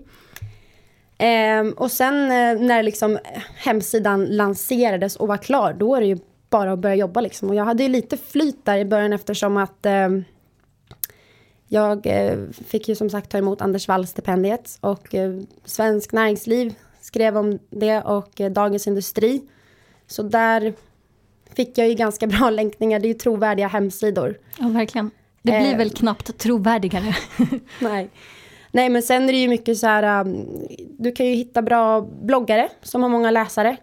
[1.18, 3.20] Eh, och sen eh, när liksom
[3.56, 6.18] hemsidan lanserades och var klar, då är det ju
[6.50, 7.50] bara att börja jobba liksom.
[7.50, 10.10] Och jag hade ju lite flyt där i början eftersom att eh,
[11.68, 12.38] jag eh,
[12.68, 18.02] fick ju som sagt ta emot Anders Wall-stipendiet och eh, Svensk Näringsliv skrev om det
[18.02, 19.42] och eh, Dagens Industri.
[20.08, 20.74] Så där
[21.56, 24.38] fick jag ju ganska bra länkningar, det är ju trovärdiga hemsidor.
[24.60, 25.12] Ja, verkligen.
[25.42, 25.78] Det blir Eh.
[25.78, 27.16] väl knappt trovärdigare.
[27.80, 28.10] Nej.
[28.72, 30.46] Nej, men sen är det ju mycket så här, um,
[30.98, 33.78] du kan ju hitta bra bloggare som har många läsare.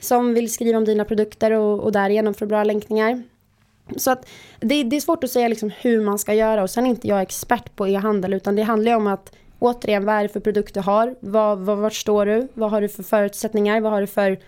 [0.00, 3.22] Som vill skriva om dina produkter och, och därigenom få bra länkningar.
[3.96, 4.28] Så att
[4.60, 7.08] det, det är svårt att säga liksom hur man ska göra och sen är inte
[7.08, 10.40] jag expert på e-handel utan det handlar ju om att återigen vad är det för
[10.40, 11.14] produkt du har?
[11.20, 12.48] Vad, vad, vart står du?
[12.54, 13.80] Vad har du för förutsättningar?
[13.80, 14.38] Vad har du för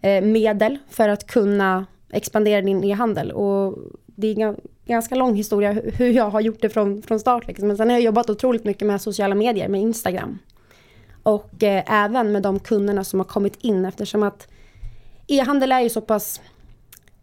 [0.00, 3.32] eh, medel för att kunna expandera din e-handel?
[3.32, 7.46] Och det är en ganska lång historia hur jag har gjort det från, från start.
[7.46, 7.68] Liksom.
[7.68, 10.38] Men sen har jag jobbat otroligt mycket med sociala medier, med Instagram.
[11.22, 14.48] Och eh, även med de kunderna som har kommit in eftersom att
[15.26, 16.40] e-handel är ju så pass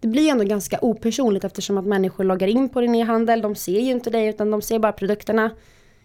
[0.01, 3.41] det blir ändå ganska opersonligt eftersom att människor loggar in på din e-handel.
[3.41, 5.51] De ser ju inte dig utan de ser bara produkterna.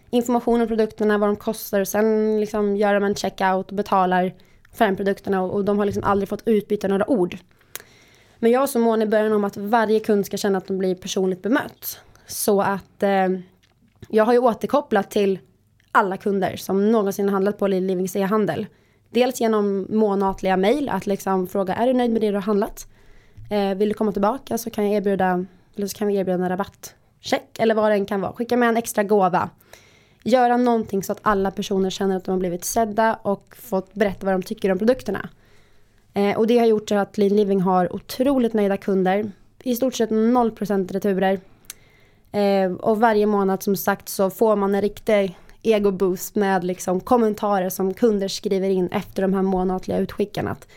[0.09, 4.33] Information om produkterna, vad de kostar och sen liksom gör de en checkout och betalar
[4.73, 7.37] för den produkterna och, och de har liksom aldrig fått utbyta några ord.
[8.39, 10.77] Men jag var så mån i början om att varje kund ska känna att de
[10.77, 11.99] blir personligt bemött.
[12.27, 13.27] Så att eh,
[14.09, 15.39] jag har ju återkopplat till
[15.91, 18.65] alla kunder som någonsin handlat på Livings e-handel.
[19.09, 22.87] Dels genom månatliga mejl att liksom fråga är du nöjd med det du har handlat?
[23.49, 26.49] Eh, vill du komma tillbaka så kan jag erbjuda eller så kan vi erbjuda en
[26.49, 28.33] rabattcheck eller vad det än kan vara.
[28.33, 29.49] Skicka med en extra gåva.
[30.27, 34.25] Göra någonting så att alla personer känner att de har blivit sedda och fått berätta
[34.25, 35.29] vad de tycker om produkterna.
[36.13, 39.31] Eh, och det har gjort så att Lean Living har otroligt nöjda kunder.
[39.63, 41.39] I stort sett 0% returer.
[42.31, 47.69] Eh, och varje månad som sagt så får man en riktig ego-boost med liksom kommentarer
[47.69, 50.47] som kunder skriver in efter de här månatliga utskicken.
[50.47, 50.67] Att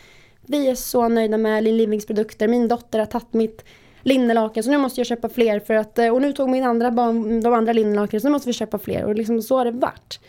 [0.41, 2.47] vi är så nöjda med Lean Livings produkter.
[2.47, 3.63] Min dotter har tagit mitt
[4.01, 6.91] linnelaken så nu måste jag köpa fler för att eh, och nu tog min andra
[6.91, 9.71] barn de andra linnelaken så nu måste vi köpa fler och liksom så har det
[9.71, 10.19] varit.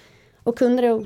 [0.42, 1.04] Och kunder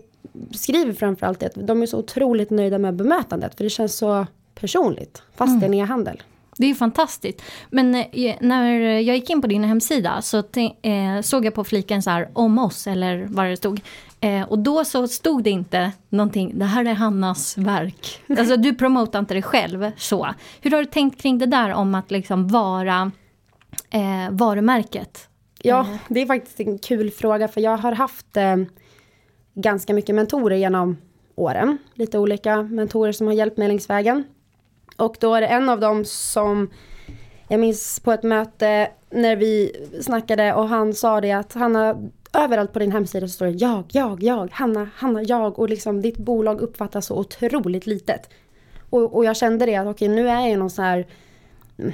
[0.54, 5.22] skriver framförallt att de är så otroligt nöjda med bemötandet för det känns så personligt
[5.34, 5.60] fast mm.
[5.60, 6.22] det är en e-handel.
[6.58, 7.42] Det är fantastiskt.
[7.70, 12.02] Men eh, när jag gick in på din hemsida så eh, såg jag på fliken
[12.02, 13.80] så här om oss eller vad det stod.
[14.20, 18.20] Eh, och då så stod det inte någonting, det här är Hannas verk.
[18.38, 20.34] Alltså du promotar inte dig själv så.
[20.60, 23.10] Hur har du tänkt kring det där om att liksom vara
[23.90, 25.28] eh, varumärket?
[25.62, 25.96] Ja, eh.
[26.08, 28.56] det är faktiskt en kul fråga för jag har haft eh,
[29.54, 30.96] ganska mycket mentorer genom
[31.34, 31.78] åren.
[31.94, 34.24] Lite olika mentorer som har hjälpt mig längs vägen.
[34.96, 36.70] Och då är det en av dem som
[37.48, 42.10] jag minns på ett möte när vi snackade och han sa det att han har
[42.44, 46.02] överallt på din hemsida så står det jag, jag, jag, Hanna, Hanna, jag och liksom
[46.02, 48.30] ditt bolag uppfattas så otroligt litet.
[48.90, 51.06] Och, och jag kände det att okej nu är jag i någon sån här
[51.78, 51.92] mm,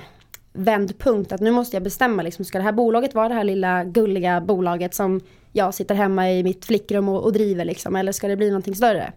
[0.52, 3.84] vändpunkt att nu måste jag bestämma liksom, ska det här bolaget vara det här lilla
[3.84, 5.20] gulliga bolaget som
[5.52, 8.74] jag sitter hemma i mitt flickrum och, och driver liksom eller ska det bli någonting
[8.74, 9.12] större?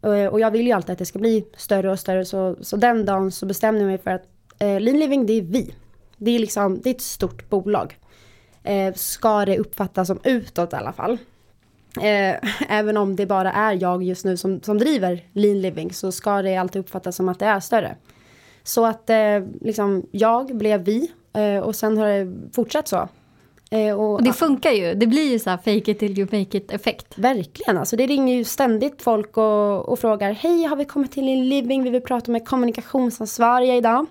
[0.00, 2.76] Och, och jag vill ju alltid att det ska bli större och större så, så
[2.76, 4.24] den dagen så bestämde jag mig för att
[4.58, 5.74] eh, Lean Living det är vi.
[6.16, 7.96] Det är liksom, det är ett stort bolag
[8.64, 11.18] eh, ska det uppfattas som utåt i alla fall.
[11.96, 12.36] Eh,
[12.68, 16.42] även om det bara är jag just nu som, som driver lean living så ska
[16.42, 17.96] det alltid uppfattas som att det är större.
[18.62, 23.08] Så att eh, liksom jag blev vi eh, och sen har det fortsatt så.
[23.70, 26.28] Eh, och, och, det funkar ju, det blir ju så här fake it till you
[26.32, 27.18] make it effekt.
[27.18, 31.24] Verkligen, alltså det ringer ju ständigt folk och, och frågar Hej, har vi kommit till
[31.24, 31.82] Lean living?
[31.82, 34.06] Vi vill prata med kommunikationsansvariga idag.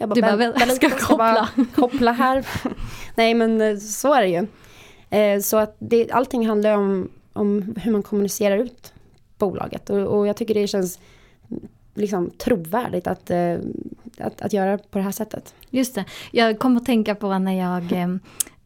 [0.00, 1.48] Jag bara, du bara, vänta, jag ska koppla.
[1.74, 2.46] koppla här.
[3.14, 4.46] Nej men eh, så är det ju.
[5.18, 8.92] Eh, så att det, allting handlar om, om hur man kommunicerar ut
[9.38, 9.90] bolaget.
[9.90, 10.98] Och, och jag tycker det känns
[11.94, 13.54] liksom trovärdigt att, eh,
[14.18, 15.54] att, att göra på det här sättet.
[15.70, 16.04] Just det.
[16.30, 17.92] Jag kom att tänka på när jag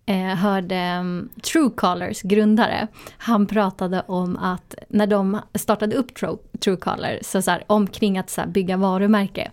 [0.06, 2.88] eh, hörde um, Truecallers grundare.
[3.18, 6.14] Han pratade om att när de startade upp
[6.60, 9.50] Truecaller, så, så här, omkring att så här, bygga varumärke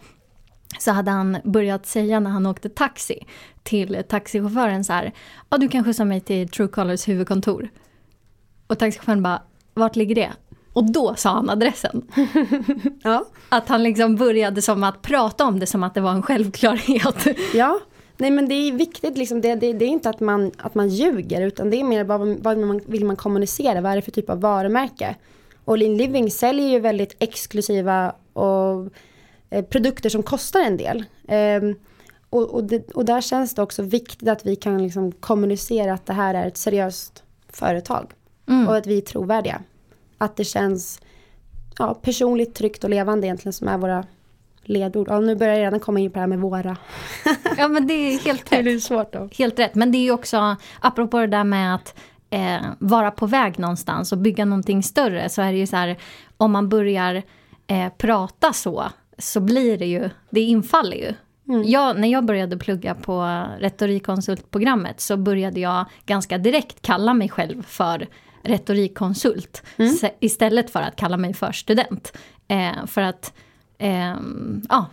[0.79, 3.25] så hade han börjat säga när han åkte taxi
[3.63, 5.11] till taxichauffören så här,
[5.49, 7.69] ja du kan skjutsa mig till Truecolors huvudkontor.
[8.67, 9.41] Och taxichauffören bara,
[9.73, 10.31] vart ligger det?
[10.73, 12.01] Och då sa han adressen.
[13.03, 13.25] ja.
[13.49, 17.27] Att han liksom började som att prata om det som att det var en självklarhet.
[17.53, 17.79] Ja,
[18.17, 20.89] nej men det är viktigt liksom, det, det, det är inte att man, att man
[20.89, 24.11] ljuger utan det är mer vad, vad man, vill man kommunicera, vad är det för
[24.11, 25.15] typ av varumärke?
[25.65, 28.93] Och Lean Living säljer ju väldigt exklusiva och
[29.69, 31.05] produkter som kostar en del.
[31.27, 31.61] Eh,
[32.29, 36.05] och, och, det, och, där känns det också viktigt att vi kan liksom kommunicera att
[36.05, 38.11] det här är ett seriöst företag.
[38.47, 38.67] Mm.
[38.67, 39.61] Och att vi är trovärdiga.
[40.17, 40.99] Att det känns
[41.77, 44.05] ja, personligt, tryggt och levande egentligen som är våra
[44.63, 45.07] ledord.
[45.09, 46.77] Ja, nu börjar jag redan komma in på det här med våra.
[47.57, 48.65] ja men det är helt rätt.
[48.65, 49.29] det är svårt då.
[49.37, 49.75] Helt rätt.
[49.75, 51.95] Men det är ju också, apropå det där med att
[52.29, 55.29] eh, vara på väg någonstans och bygga någonting större.
[55.29, 55.97] Så är det ju så här,
[56.37, 57.23] om man börjar
[57.67, 61.13] eh, prata så så blir det ju, det infaller ju.
[61.49, 61.63] Mm.
[61.69, 67.63] Jag, när jag började plugga på retorikkonsultprogrammet så började jag ganska direkt kalla mig själv
[67.63, 68.07] för
[68.43, 69.63] retorikkonsult.
[69.77, 69.95] Mm.
[70.19, 72.17] Istället för att kalla mig för student.
[72.47, 73.33] Eh, för att,
[73.77, 74.15] eh,
[74.69, 74.85] ja,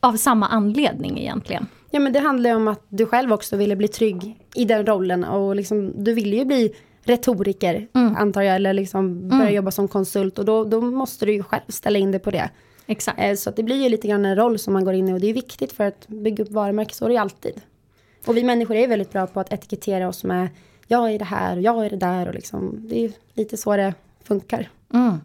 [0.00, 1.66] av samma anledning egentligen.
[1.90, 4.86] Ja men det handlar ju om att du själv också ville bli trygg i den
[4.86, 8.16] rollen och liksom, du ville ju bli retoriker mm.
[8.16, 9.54] antar jag, eller liksom börja mm.
[9.54, 12.50] jobba som konsult och då, då måste du ju själv ställa in dig på det.
[12.86, 13.20] Exakt.
[13.20, 15.20] Eh, så det blir ju lite grann en roll som man går in i och
[15.20, 17.60] det är viktigt för att bygga upp varumärke, så är det alltid.
[18.26, 20.48] Och vi människor är väldigt bra på att etikettera oss med
[20.86, 23.76] jag är det här och jag är det där och liksom det är lite så
[23.76, 23.94] det
[24.24, 24.68] funkar.
[24.94, 25.20] Mm.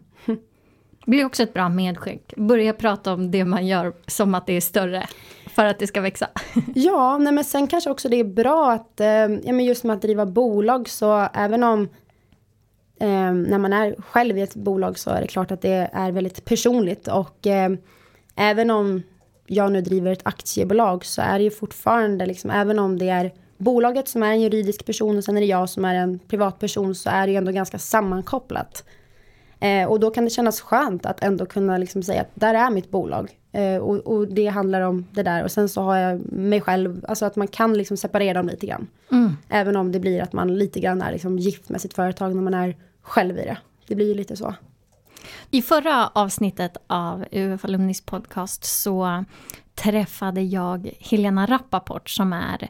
[1.04, 2.36] Det blir också ett bra medskick.
[2.36, 5.06] Börja prata om det man gör som att det är större.
[5.54, 6.28] för att det ska växa.
[6.74, 9.96] ja, nej men sen kanske också det är bra att, eh, ja men just med
[9.96, 11.88] att driva bolag så även om
[13.00, 16.12] eh, när man är själv i ett bolag så är det klart att det är
[16.12, 17.70] väldigt personligt och eh,
[18.36, 19.02] även om
[19.46, 23.32] jag nu driver ett aktiebolag så är det ju fortfarande liksom, även om det är
[23.58, 26.94] bolaget som är en juridisk person och sen är det jag som är en privatperson
[26.94, 28.84] så är det ju ändå ganska sammankopplat.
[29.60, 32.70] Eh, och då kan det kännas skönt att ändå kunna liksom säga att där är
[32.70, 33.30] mitt bolag.
[33.52, 35.44] Eh, och, och, det handlar om det där.
[35.44, 38.66] Och sen så har jag mig själv, alltså att man kan liksom separera dem lite
[38.66, 38.86] grann.
[39.12, 39.32] Mm.
[39.48, 42.42] Även om det blir att man lite grann är liksom gift med sitt företag när
[42.42, 43.58] man är själv i det.
[43.86, 44.54] Det blir ju lite så.
[45.50, 49.24] I förra avsnittet av UF Alumnis podcast så
[49.74, 52.68] träffade jag Helena Rappaport som är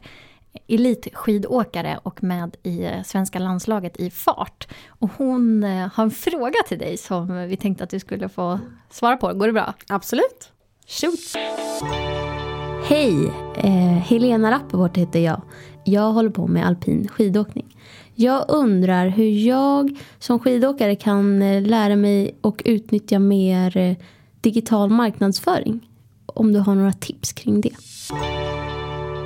[0.67, 4.67] elitskidåkare och med i svenska landslaget i fart.
[4.87, 8.59] Och hon eh, har en fråga till dig som vi tänkte att du skulle få
[8.89, 9.33] svara på.
[9.33, 9.73] Går det bra?
[9.87, 10.51] Absolut.
[10.87, 11.19] Shoot!
[12.87, 13.33] Hej!
[13.57, 15.41] Eh, Helena Rappaport heter jag.
[15.85, 17.77] Jag håller på med alpin skidåkning.
[18.15, 23.95] Jag undrar hur jag som skidåkare kan eh, lära mig och utnyttja mer eh,
[24.41, 25.87] digital marknadsföring.
[26.25, 27.71] Om du har några tips kring det.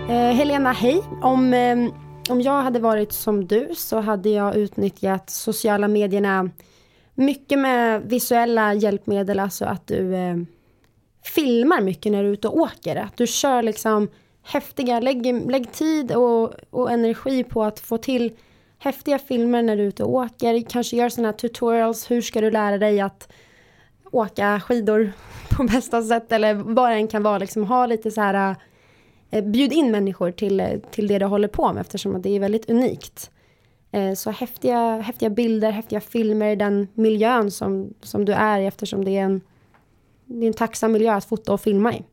[0.10, 1.02] Eh, Helena, hej.
[1.22, 1.78] Om, eh,
[2.30, 6.50] om jag hade varit som du så hade jag utnyttjat sociala medierna
[7.16, 10.36] mycket med visuella hjälpmedel, alltså att du eh,
[11.36, 12.96] filmar mycket när du är ute och åker.
[12.96, 14.08] Att du kör liksom
[14.44, 18.32] häftiga, lägg, lägg tid och, och energi på att få till
[18.86, 20.62] häftiga filmer när du är ute och åker.
[20.62, 23.32] Kanske gör sådana tutorials, hur ska du lära dig att
[24.12, 25.12] åka skidor
[25.58, 27.38] på bästa sätt eller vad det än kan vara.
[27.38, 28.56] Liksom ha lite så här
[29.32, 32.30] eh, bjud in människor till, eh, till det du håller på med eftersom att det
[32.30, 33.32] är väldigt unikt.
[33.92, 38.66] Eh, så häftiga, häftiga bilder, häftiga filmer i den miljön som, som du är i
[38.66, 39.42] eftersom det är, en,
[40.26, 42.04] det är en tacksam miljö att fota och filma i.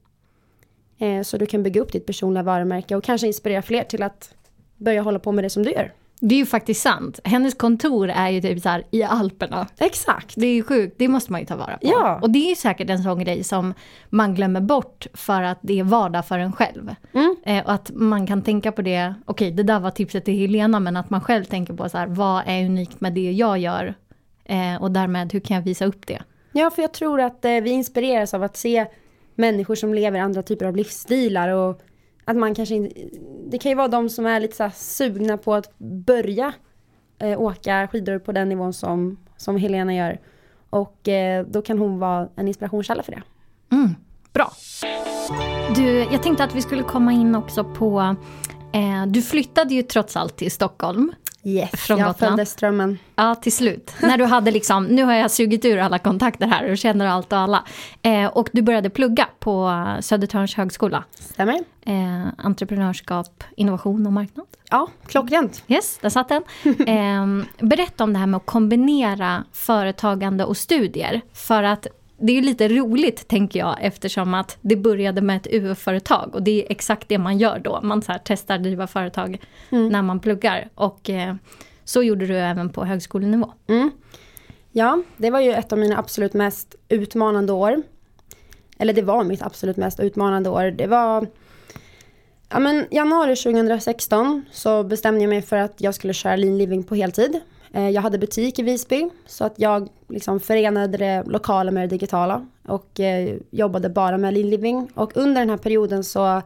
[1.24, 4.34] Så du kan bygga upp ditt personliga varumärke och kanske inspirera fler till att
[4.76, 5.92] börja hålla på med det som du gör.
[6.24, 7.20] Det är ju faktiskt sant.
[7.24, 9.66] Hennes kontor är ju typ så här i Alperna.
[9.78, 10.34] Exakt.
[10.36, 11.78] Det är ju sjukt, det måste man ju ta vara på.
[11.80, 12.18] Ja.
[12.22, 13.74] Och det är säkert en sån grej som
[14.10, 16.94] man glömmer bort för att det är vardag för en själv.
[17.12, 17.36] Mm.
[17.44, 20.38] Eh, och att man kan tänka på det, okej okay, det där var tipset till
[20.38, 23.58] Helena, men att man själv tänker på så här, vad är unikt med det jag
[23.58, 23.94] gör?
[24.44, 26.22] Eh, och därmed, hur kan jag visa upp det?
[26.52, 28.86] Ja, för jag tror att eh, vi inspireras av att se
[29.34, 31.80] människor som lever andra typer av livsstilar och
[32.32, 33.00] att man kanske inte,
[33.46, 36.52] det kan ju vara de som är lite så sugna på att börja
[37.18, 40.20] eh, åka skidor på den nivån som, som Helena gör.
[40.70, 43.22] Och eh, då kan hon vara en inspirationskälla för det.
[43.72, 43.94] Mm,
[44.32, 44.52] bra.
[45.74, 48.16] Du, jag tänkte att vi skulle komma in också på,
[48.72, 51.12] eh, du flyttade ju trots allt till Stockholm.
[51.44, 52.30] Yes, från jag Gotland.
[52.30, 52.98] följde strömmen.
[53.16, 53.92] Ja, till slut.
[54.02, 57.32] När du hade liksom, nu har jag sugit ur alla kontakter här och känner allt
[57.32, 57.64] och alla.
[58.02, 61.04] Eh, och du började plugga på Södertörns högskola.
[61.14, 61.60] Stämmer.
[61.86, 64.46] Eh, entreprenörskap, innovation och marknad.
[64.70, 65.64] Ja, klockrent.
[65.68, 66.42] Yes, där satt den.
[66.86, 67.26] Eh,
[67.66, 71.20] berätta om det här med att kombinera företagande och studier.
[71.32, 71.86] För att
[72.22, 76.62] det är lite roligt tänker jag eftersom att det började med ett UF-företag och det
[76.62, 77.80] är exakt det man gör då.
[77.82, 79.88] Man så här, testar driva företag mm.
[79.88, 81.34] när man pluggar och eh,
[81.84, 83.52] så gjorde du även på högskolenivå.
[83.66, 83.90] Mm.
[84.72, 87.82] Ja, det var ju ett av mina absolut mest utmanande år.
[88.78, 90.64] Eller det var mitt absolut mest utmanande år.
[90.64, 91.26] Det var
[92.48, 96.84] ja, men januari 2016 så bestämde jag mig för att jag skulle köra lean living
[96.84, 97.40] på heltid.
[97.74, 101.96] Eh, jag hade butik i Visby så att jag liksom förenade det lokala med det
[101.96, 104.90] digitala och eh, jobbade bara med lean living.
[104.94, 106.42] Och under den här perioden så,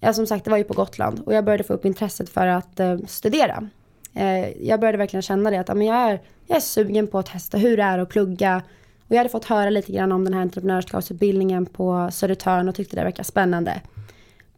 [0.00, 2.46] ja som sagt det var ju på Gotland och jag började få upp intresset för
[2.46, 3.68] att eh, studera.
[4.14, 7.18] Eh, jag började verkligen känna det att ja, men jag, är, jag är sugen på
[7.18, 8.62] att testa hur det är att plugga.
[9.06, 12.96] Och jag hade fått höra lite grann om den här entreprenörskapsutbildningen på Södertörn och tyckte
[12.96, 13.80] det verkade spännande.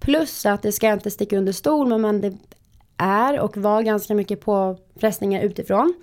[0.01, 2.33] Plus att det ska jag inte sticka under stol men det
[2.97, 5.95] är och var ganska mycket påfrestningar utifrån.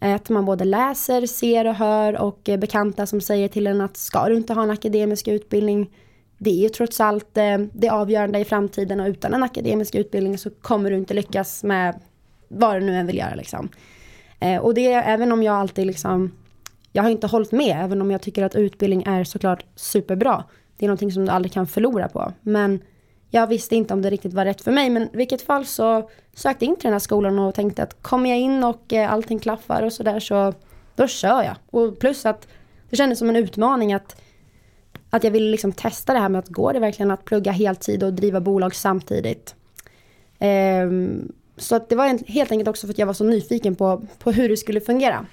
[0.00, 3.80] Eh, att man både läser, ser och hör och eh, bekanta som säger till en
[3.80, 5.90] att ska du inte ha en akademisk utbildning
[6.38, 10.38] det är ju trots allt eh, det avgörande i framtiden och utan en akademisk utbildning
[10.38, 12.00] så kommer du inte lyckas med
[12.48, 13.68] vad du nu än vill göra liksom.
[14.60, 16.32] Och det är även om jag alltid liksom
[16.92, 20.44] jag har inte hållit med även om jag tycker att utbildning är såklart superbra.
[20.76, 22.32] Det är någonting som du aldrig kan förlora på.
[22.40, 22.80] Men
[23.34, 26.10] jag visste inte om det riktigt var rätt för mig men i vilket fall så
[26.34, 29.12] sökte jag in till den här skolan och tänkte att kommer jag in och eh,
[29.12, 30.54] allting klaffar och sådär så
[30.96, 31.56] då kör jag.
[31.70, 32.48] Och plus att
[32.90, 34.22] det kändes som en utmaning att,
[35.10, 38.02] att jag ville liksom testa det här med att går det verkligen att plugga heltid
[38.02, 39.54] och driva bolag samtidigt.
[40.40, 44.02] Um, så att det var helt enkelt också för att jag var så nyfiken på,
[44.18, 45.26] på hur det skulle fungera.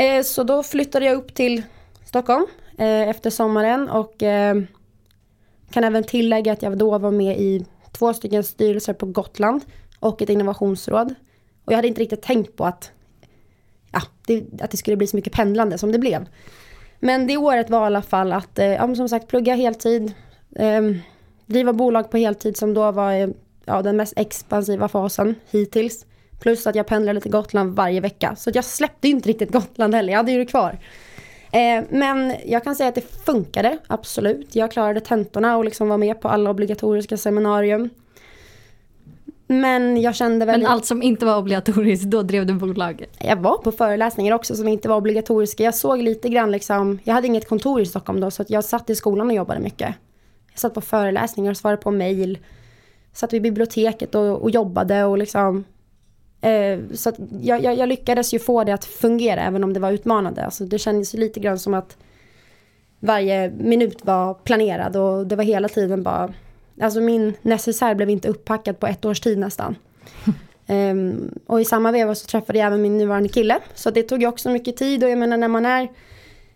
[0.00, 1.62] Uh, så då flyttade jag upp till
[2.04, 2.46] Stockholm
[2.80, 4.64] uh, efter sommaren och uh,
[5.74, 9.64] kan även tillägga att jag då var med i två stycken styrelser på Gotland
[10.00, 11.14] och ett innovationsråd.
[11.64, 12.90] Och jag hade inte riktigt tänkt på att,
[13.92, 16.26] ja, det, att det skulle bli så mycket pendlande som det blev.
[17.00, 20.12] Men det året var i alla fall att, eh, ja, som sagt, plugga heltid,
[20.56, 20.82] eh,
[21.46, 23.28] driva bolag på heltid som då var eh,
[23.64, 26.06] ja, den mest expansiva fasen hittills.
[26.40, 28.36] Plus att jag pendlade till Gotland varje vecka.
[28.36, 30.78] Så jag släppte inte riktigt Gotland heller, jag hade ju det kvar.
[31.54, 34.54] Eh, men jag kan säga att det funkade, absolut.
[34.54, 37.90] Jag klarade tentorna och liksom var med på alla obligatoriska seminarium.
[39.46, 40.60] Men jag kände väl...
[40.60, 43.16] Men allt som inte var obligatoriskt, då drev du bolaget?
[43.18, 45.62] Jag var på föreläsningar också som inte var obligatoriska.
[45.62, 48.90] Jag såg lite grann liksom, jag hade inget kontor i Stockholm då så jag satt
[48.90, 49.94] i skolan och jobbade mycket.
[50.50, 52.38] Jag satt på föreläsningar och svarade på mail.
[53.12, 55.64] Satt vid biblioteket och, och jobbade och liksom
[56.94, 59.92] så att jag, jag, jag, lyckades ju få det att fungera även om det var
[59.92, 60.44] utmanande.
[60.44, 61.96] Alltså det kändes lite grann som att
[63.00, 66.32] varje minut var planerad och det var hela tiden bara
[66.80, 69.76] Alltså min necessär blev inte upppackad på ett års tid nästan.
[70.68, 73.58] um, och i samma veva så träffade jag även min nuvarande kille.
[73.74, 75.88] Så det tog ju också mycket tid och jag menar när man är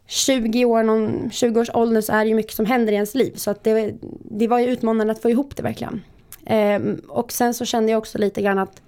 [0.07, 3.15] 20 år, någon 20 års ålder så är det ju mycket som händer i ens
[3.15, 3.33] liv.
[3.37, 3.95] Så att det,
[4.31, 6.03] det var ju utmanande att få ihop det verkligen.
[6.51, 8.83] Um, och sen så kände jag också lite grann att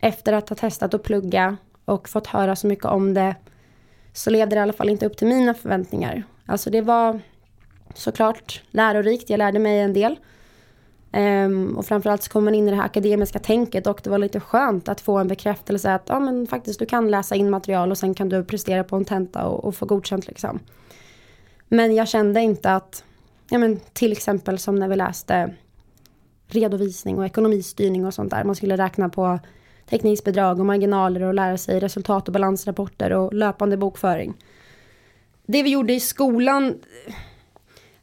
[0.00, 3.34] efter att ha testat att plugga och fått höra så mycket om det
[4.12, 6.22] så levde det i alla fall inte upp till mina förväntningar.
[6.46, 7.20] Alltså det var
[7.94, 9.30] såklart lärorikt.
[9.30, 10.18] Jag lärde mig en del.
[11.12, 14.18] Um, och framförallt så kom man in i det här akademiska tänket och det var
[14.18, 17.90] lite skönt att få en bekräftelse att ja men faktiskt du kan läsa in material
[17.90, 20.58] och sen kan du prestera på en tenta och, och få godkänt liksom.
[21.68, 23.04] Men jag kände inte att,
[23.48, 25.54] ja men till exempel som när vi läste
[26.46, 28.44] redovisning och ekonomistyrning och sånt där.
[28.44, 29.38] Man skulle räkna på
[29.90, 34.34] täckningsbidrag och marginaler och lära sig resultat och balansrapporter och löpande bokföring.
[35.46, 36.66] Det vi gjorde i skolan
[37.06, 37.14] eh,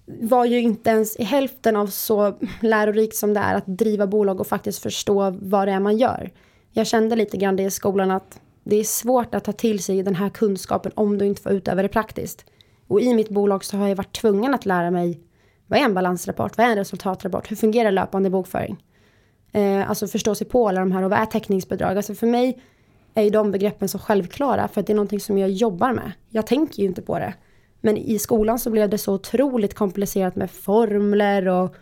[0.05, 4.39] var ju inte ens i hälften av så lärorikt som det är att driva bolag
[4.39, 6.31] och faktiskt förstå vad det är man gör.
[6.71, 10.03] Jag kände lite grann det i skolan att det är svårt att ta till sig
[10.03, 12.45] den här kunskapen om du inte får utöva det praktiskt.
[12.87, 15.21] Och i mitt bolag så har jag varit tvungen att lära mig
[15.67, 18.83] vad är en balansrapport, vad är en resultatrapport, hur fungerar löpande bokföring?
[19.51, 21.97] Eh, alltså förstå sig på alla de här och vad är täckningsbidrag?
[21.97, 22.59] Alltså för mig
[23.13, 26.11] är ju de begreppen så självklara för att det är någonting som jag jobbar med.
[26.29, 27.33] Jag tänker ju inte på det.
[27.81, 31.75] Men i skolan så blev det så otroligt komplicerat med formler och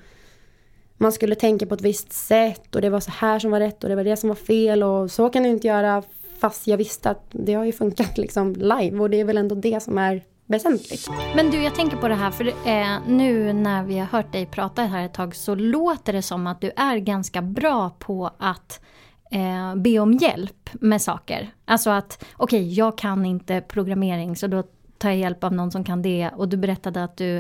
[0.98, 3.84] man skulle tänka på ett visst sätt och det var så här som var rätt
[3.84, 6.04] och det var det som var fel och så kan du inte göra
[6.40, 9.56] fast jag visste att det har ju funkat liksom live och det är väl ändå
[9.56, 11.10] det som är väsentligt.
[11.36, 14.46] Men du, jag tänker på det här, för eh, nu när vi har hört dig
[14.46, 18.82] prata här ett tag så låter det som att du är ganska bra på att
[19.32, 21.54] eh, be om hjälp med saker.
[21.66, 24.64] Alltså att, okej, okay, jag kan inte programmering så då
[24.98, 26.30] tar jag hjälp av någon som kan det.
[26.36, 27.38] Och du berättade att du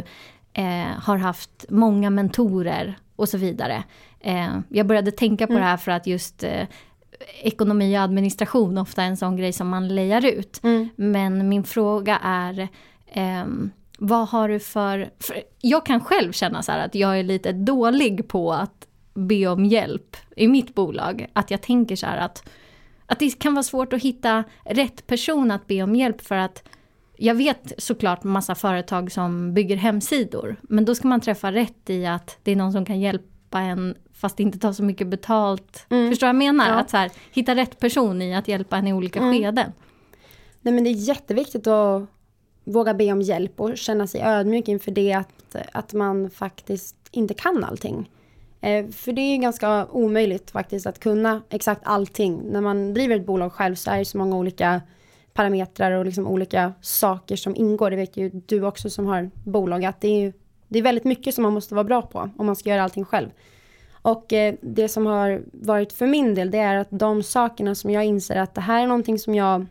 [0.54, 3.84] eh, har haft många mentorer och så vidare.
[4.20, 5.64] Eh, jag började tänka på mm.
[5.64, 6.68] det här för att just eh,
[7.42, 10.64] ekonomi och administration ofta är en sån grej som man lejar ut.
[10.64, 10.90] Mm.
[10.96, 12.68] Men min fråga är
[13.16, 15.44] ehm, vad har du för, för...
[15.62, 19.66] Jag kan själv känna så här att jag är lite dålig på att be om
[19.66, 21.28] hjälp i mitt bolag.
[21.34, 22.50] Att jag tänker så här att,
[23.06, 26.64] att det kan vara svårt att hitta rätt person att be om hjälp för att
[27.18, 30.56] jag vet såklart massa företag som bygger hemsidor.
[30.62, 33.96] Men då ska man träffa rätt i att det är någon som kan hjälpa en
[34.14, 35.86] fast inte ta så mycket betalt.
[35.90, 36.10] Mm.
[36.12, 36.70] Förstår vad jag menar?
[36.70, 36.74] Ja.
[36.74, 39.34] Att så här, hitta rätt person i att hjälpa en i olika mm.
[39.34, 39.72] skeden.
[40.62, 42.10] Nej men det är jätteviktigt att
[42.66, 47.34] våga be om hjälp och känna sig ödmjuk inför det att, att man faktiskt inte
[47.34, 48.10] kan allting.
[48.62, 52.42] Eh, för det är ju ganska omöjligt faktiskt att kunna exakt allting.
[52.52, 54.82] När man driver ett bolag själv så är det så många olika
[55.34, 57.90] parametrar och liksom olika saker som ingår.
[57.90, 60.34] Det vet ju du också som har bolag att det är,
[60.68, 63.06] det är väldigt mycket som man måste vara bra på om man ska göra allting
[63.06, 63.30] själv.
[63.92, 67.90] Och eh, det som har varit för min del det är att de sakerna som
[67.90, 69.66] jag inser att det här är någonting som jag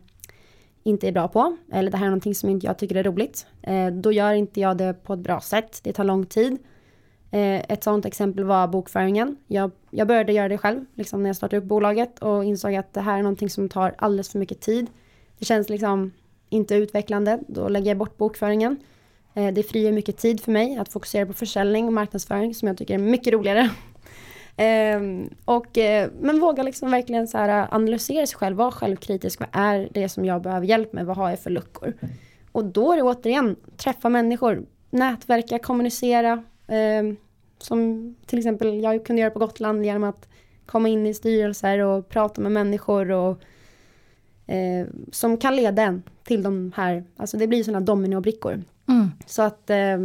[0.85, 3.47] inte är bra på eller det här är någonting som inte jag tycker är roligt.
[3.63, 5.81] Eh, då gör inte jag det på ett bra sätt.
[5.83, 6.59] Det tar lång tid.
[7.31, 9.37] Eh, ett sådant exempel var bokföringen.
[9.47, 12.93] Jag, jag började göra det själv liksom när jag startade upp bolaget och insåg att
[12.93, 14.87] det här är någonting som tar alldeles för mycket tid.
[15.39, 16.13] Det känns liksom
[16.49, 17.39] inte utvecklande.
[17.49, 18.77] Då lägger jag bort bokföringen.
[19.35, 22.79] Eh, det frigör mycket tid för mig att fokusera på försäljning och marknadsföring som jag
[22.79, 23.71] tycker är mycket roligare.
[24.57, 29.41] Ehm, och, eh, men våga liksom verkligen så här analysera sig själv, vara självkritisk.
[29.41, 31.07] Vad är det som jag behöver hjälp med?
[31.07, 31.95] Vad har jag för luckor?
[32.53, 36.45] Och då är det återigen träffa människor, nätverka, kommunicera.
[36.67, 37.17] Ehm,
[37.59, 40.29] som till exempel jag kunde göra på Gotland genom att
[40.67, 43.41] komma in i styrelser och prata med människor och
[44.47, 48.63] eh, som kan leda en till de här, alltså det blir sådana dominobrickor.
[48.89, 49.11] Mm.
[49.27, 49.99] Så att eh,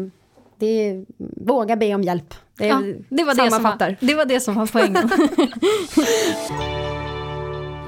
[0.57, 1.05] det är,
[1.45, 2.33] våga be om hjälp.
[2.59, 5.09] Det, ja, det, var det, som var, det var det som var poängen.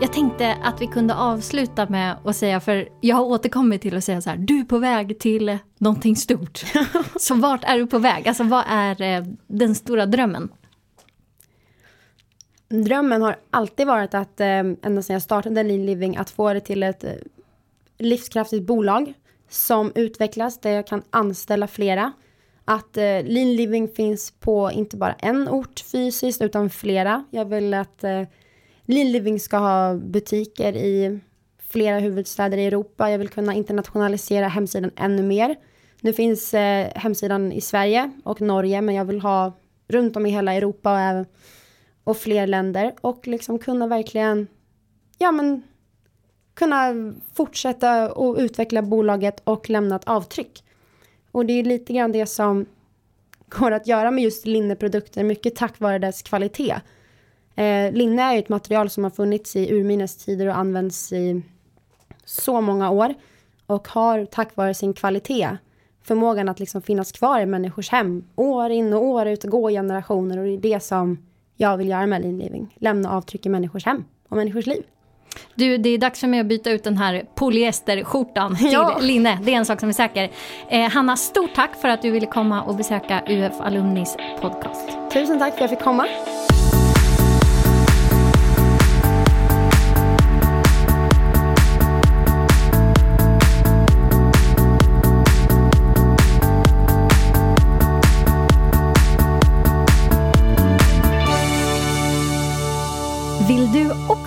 [0.01, 4.03] Jag tänkte att vi kunde avsluta med att säga, för jag har återkommit till att
[4.03, 6.63] säga så här, du är på väg till någonting stort.
[7.19, 8.27] så vart är du på väg?
[8.27, 10.49] Alltså vad är eh, den stora drömmen?
[12.69, 16.59] Drömmen har alltid varit att, eh, ända sedan jag startade Lean Living, att få det
[16.59, 17.11] till ett eh,
[17.97, 19.13] livskraftigt bolag
[19.49, 22.11] som utvecklas, där jag kan anställa flera.
[22.71, 27.25] Att eh, Lean Living finns på inte bara en ort fysiskt, utan flera.
[27.31, 28.23] Jag vill att eh,
[28.85, 31.19] Lean Living ska ha butiker i
[31.69, 33.11] flera huvudstäder i Europa.
[33.11, 35.55] Jag vill kunna internationalisera hemsidan ännu mer.
[36.01, 39.53] Nu finns eh, hemsidan i Sverige och Norge, men jag vill ha
[39.87, 41.25] runt om i hela Europa och,
[42.03, 44.47] och fler länder och liksom kunna verkligen,
[45.17, 45.63] ja men
[46.53, 46.93] kunna
[47.33, 50.63] fortsätta och utveckla bolaget och lämna ett avtryck.
[51.31, 52.65] Och det är lite grann det som
[53.49, 56.75] går att göra med just linneprodukter, mycket tack vare dess kvalitet.
[57.55, 61.41] Eh, linne är ju ett material som har funnits i urminnes tider och används i
[62.25, 63.13] så många år
[63.65, 65.57] och har tack vare sin kvalitet
[66.03, 69.69] förmågan att liksom finnas kvar i människors hem år in och år ut och gå
[69.69, 71.17] i generationer och det är det som
[71.55, 74.83] jag vill göra med linliving, Lämna avtryck i människors hem och människors liv.
[75.55, 78.97] Du, det är dags för mig att byta ut den här polyesterskjortan till ja.
[79.01, 79.39] linne.
[79.43, 80.31] Det är en sak som är säker.
[80.69, 84.89] Eh, Hanna, stort tack för att du ville komma och besöka UF Alumnis podcast.
[85.13, 86.07] Tusen tack för att jag fick komma.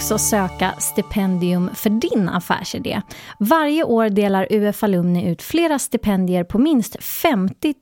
[0.05, 3.03] Också söka stipendium för din affärsidé.
[3.39, 7.75] Varje år delar UF Alumni ut flera stipendier på minst 50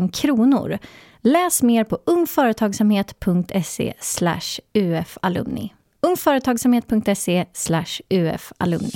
[0.00, 0.78] 000 kronor.
[1.20, 3.94] Läs mer på ungföretagsamhet.se
[4.74, 5.74] ufalumni.
[6.00, 7.46] ungföretagsamhet.se
[8.10, 8.92] ufalumni.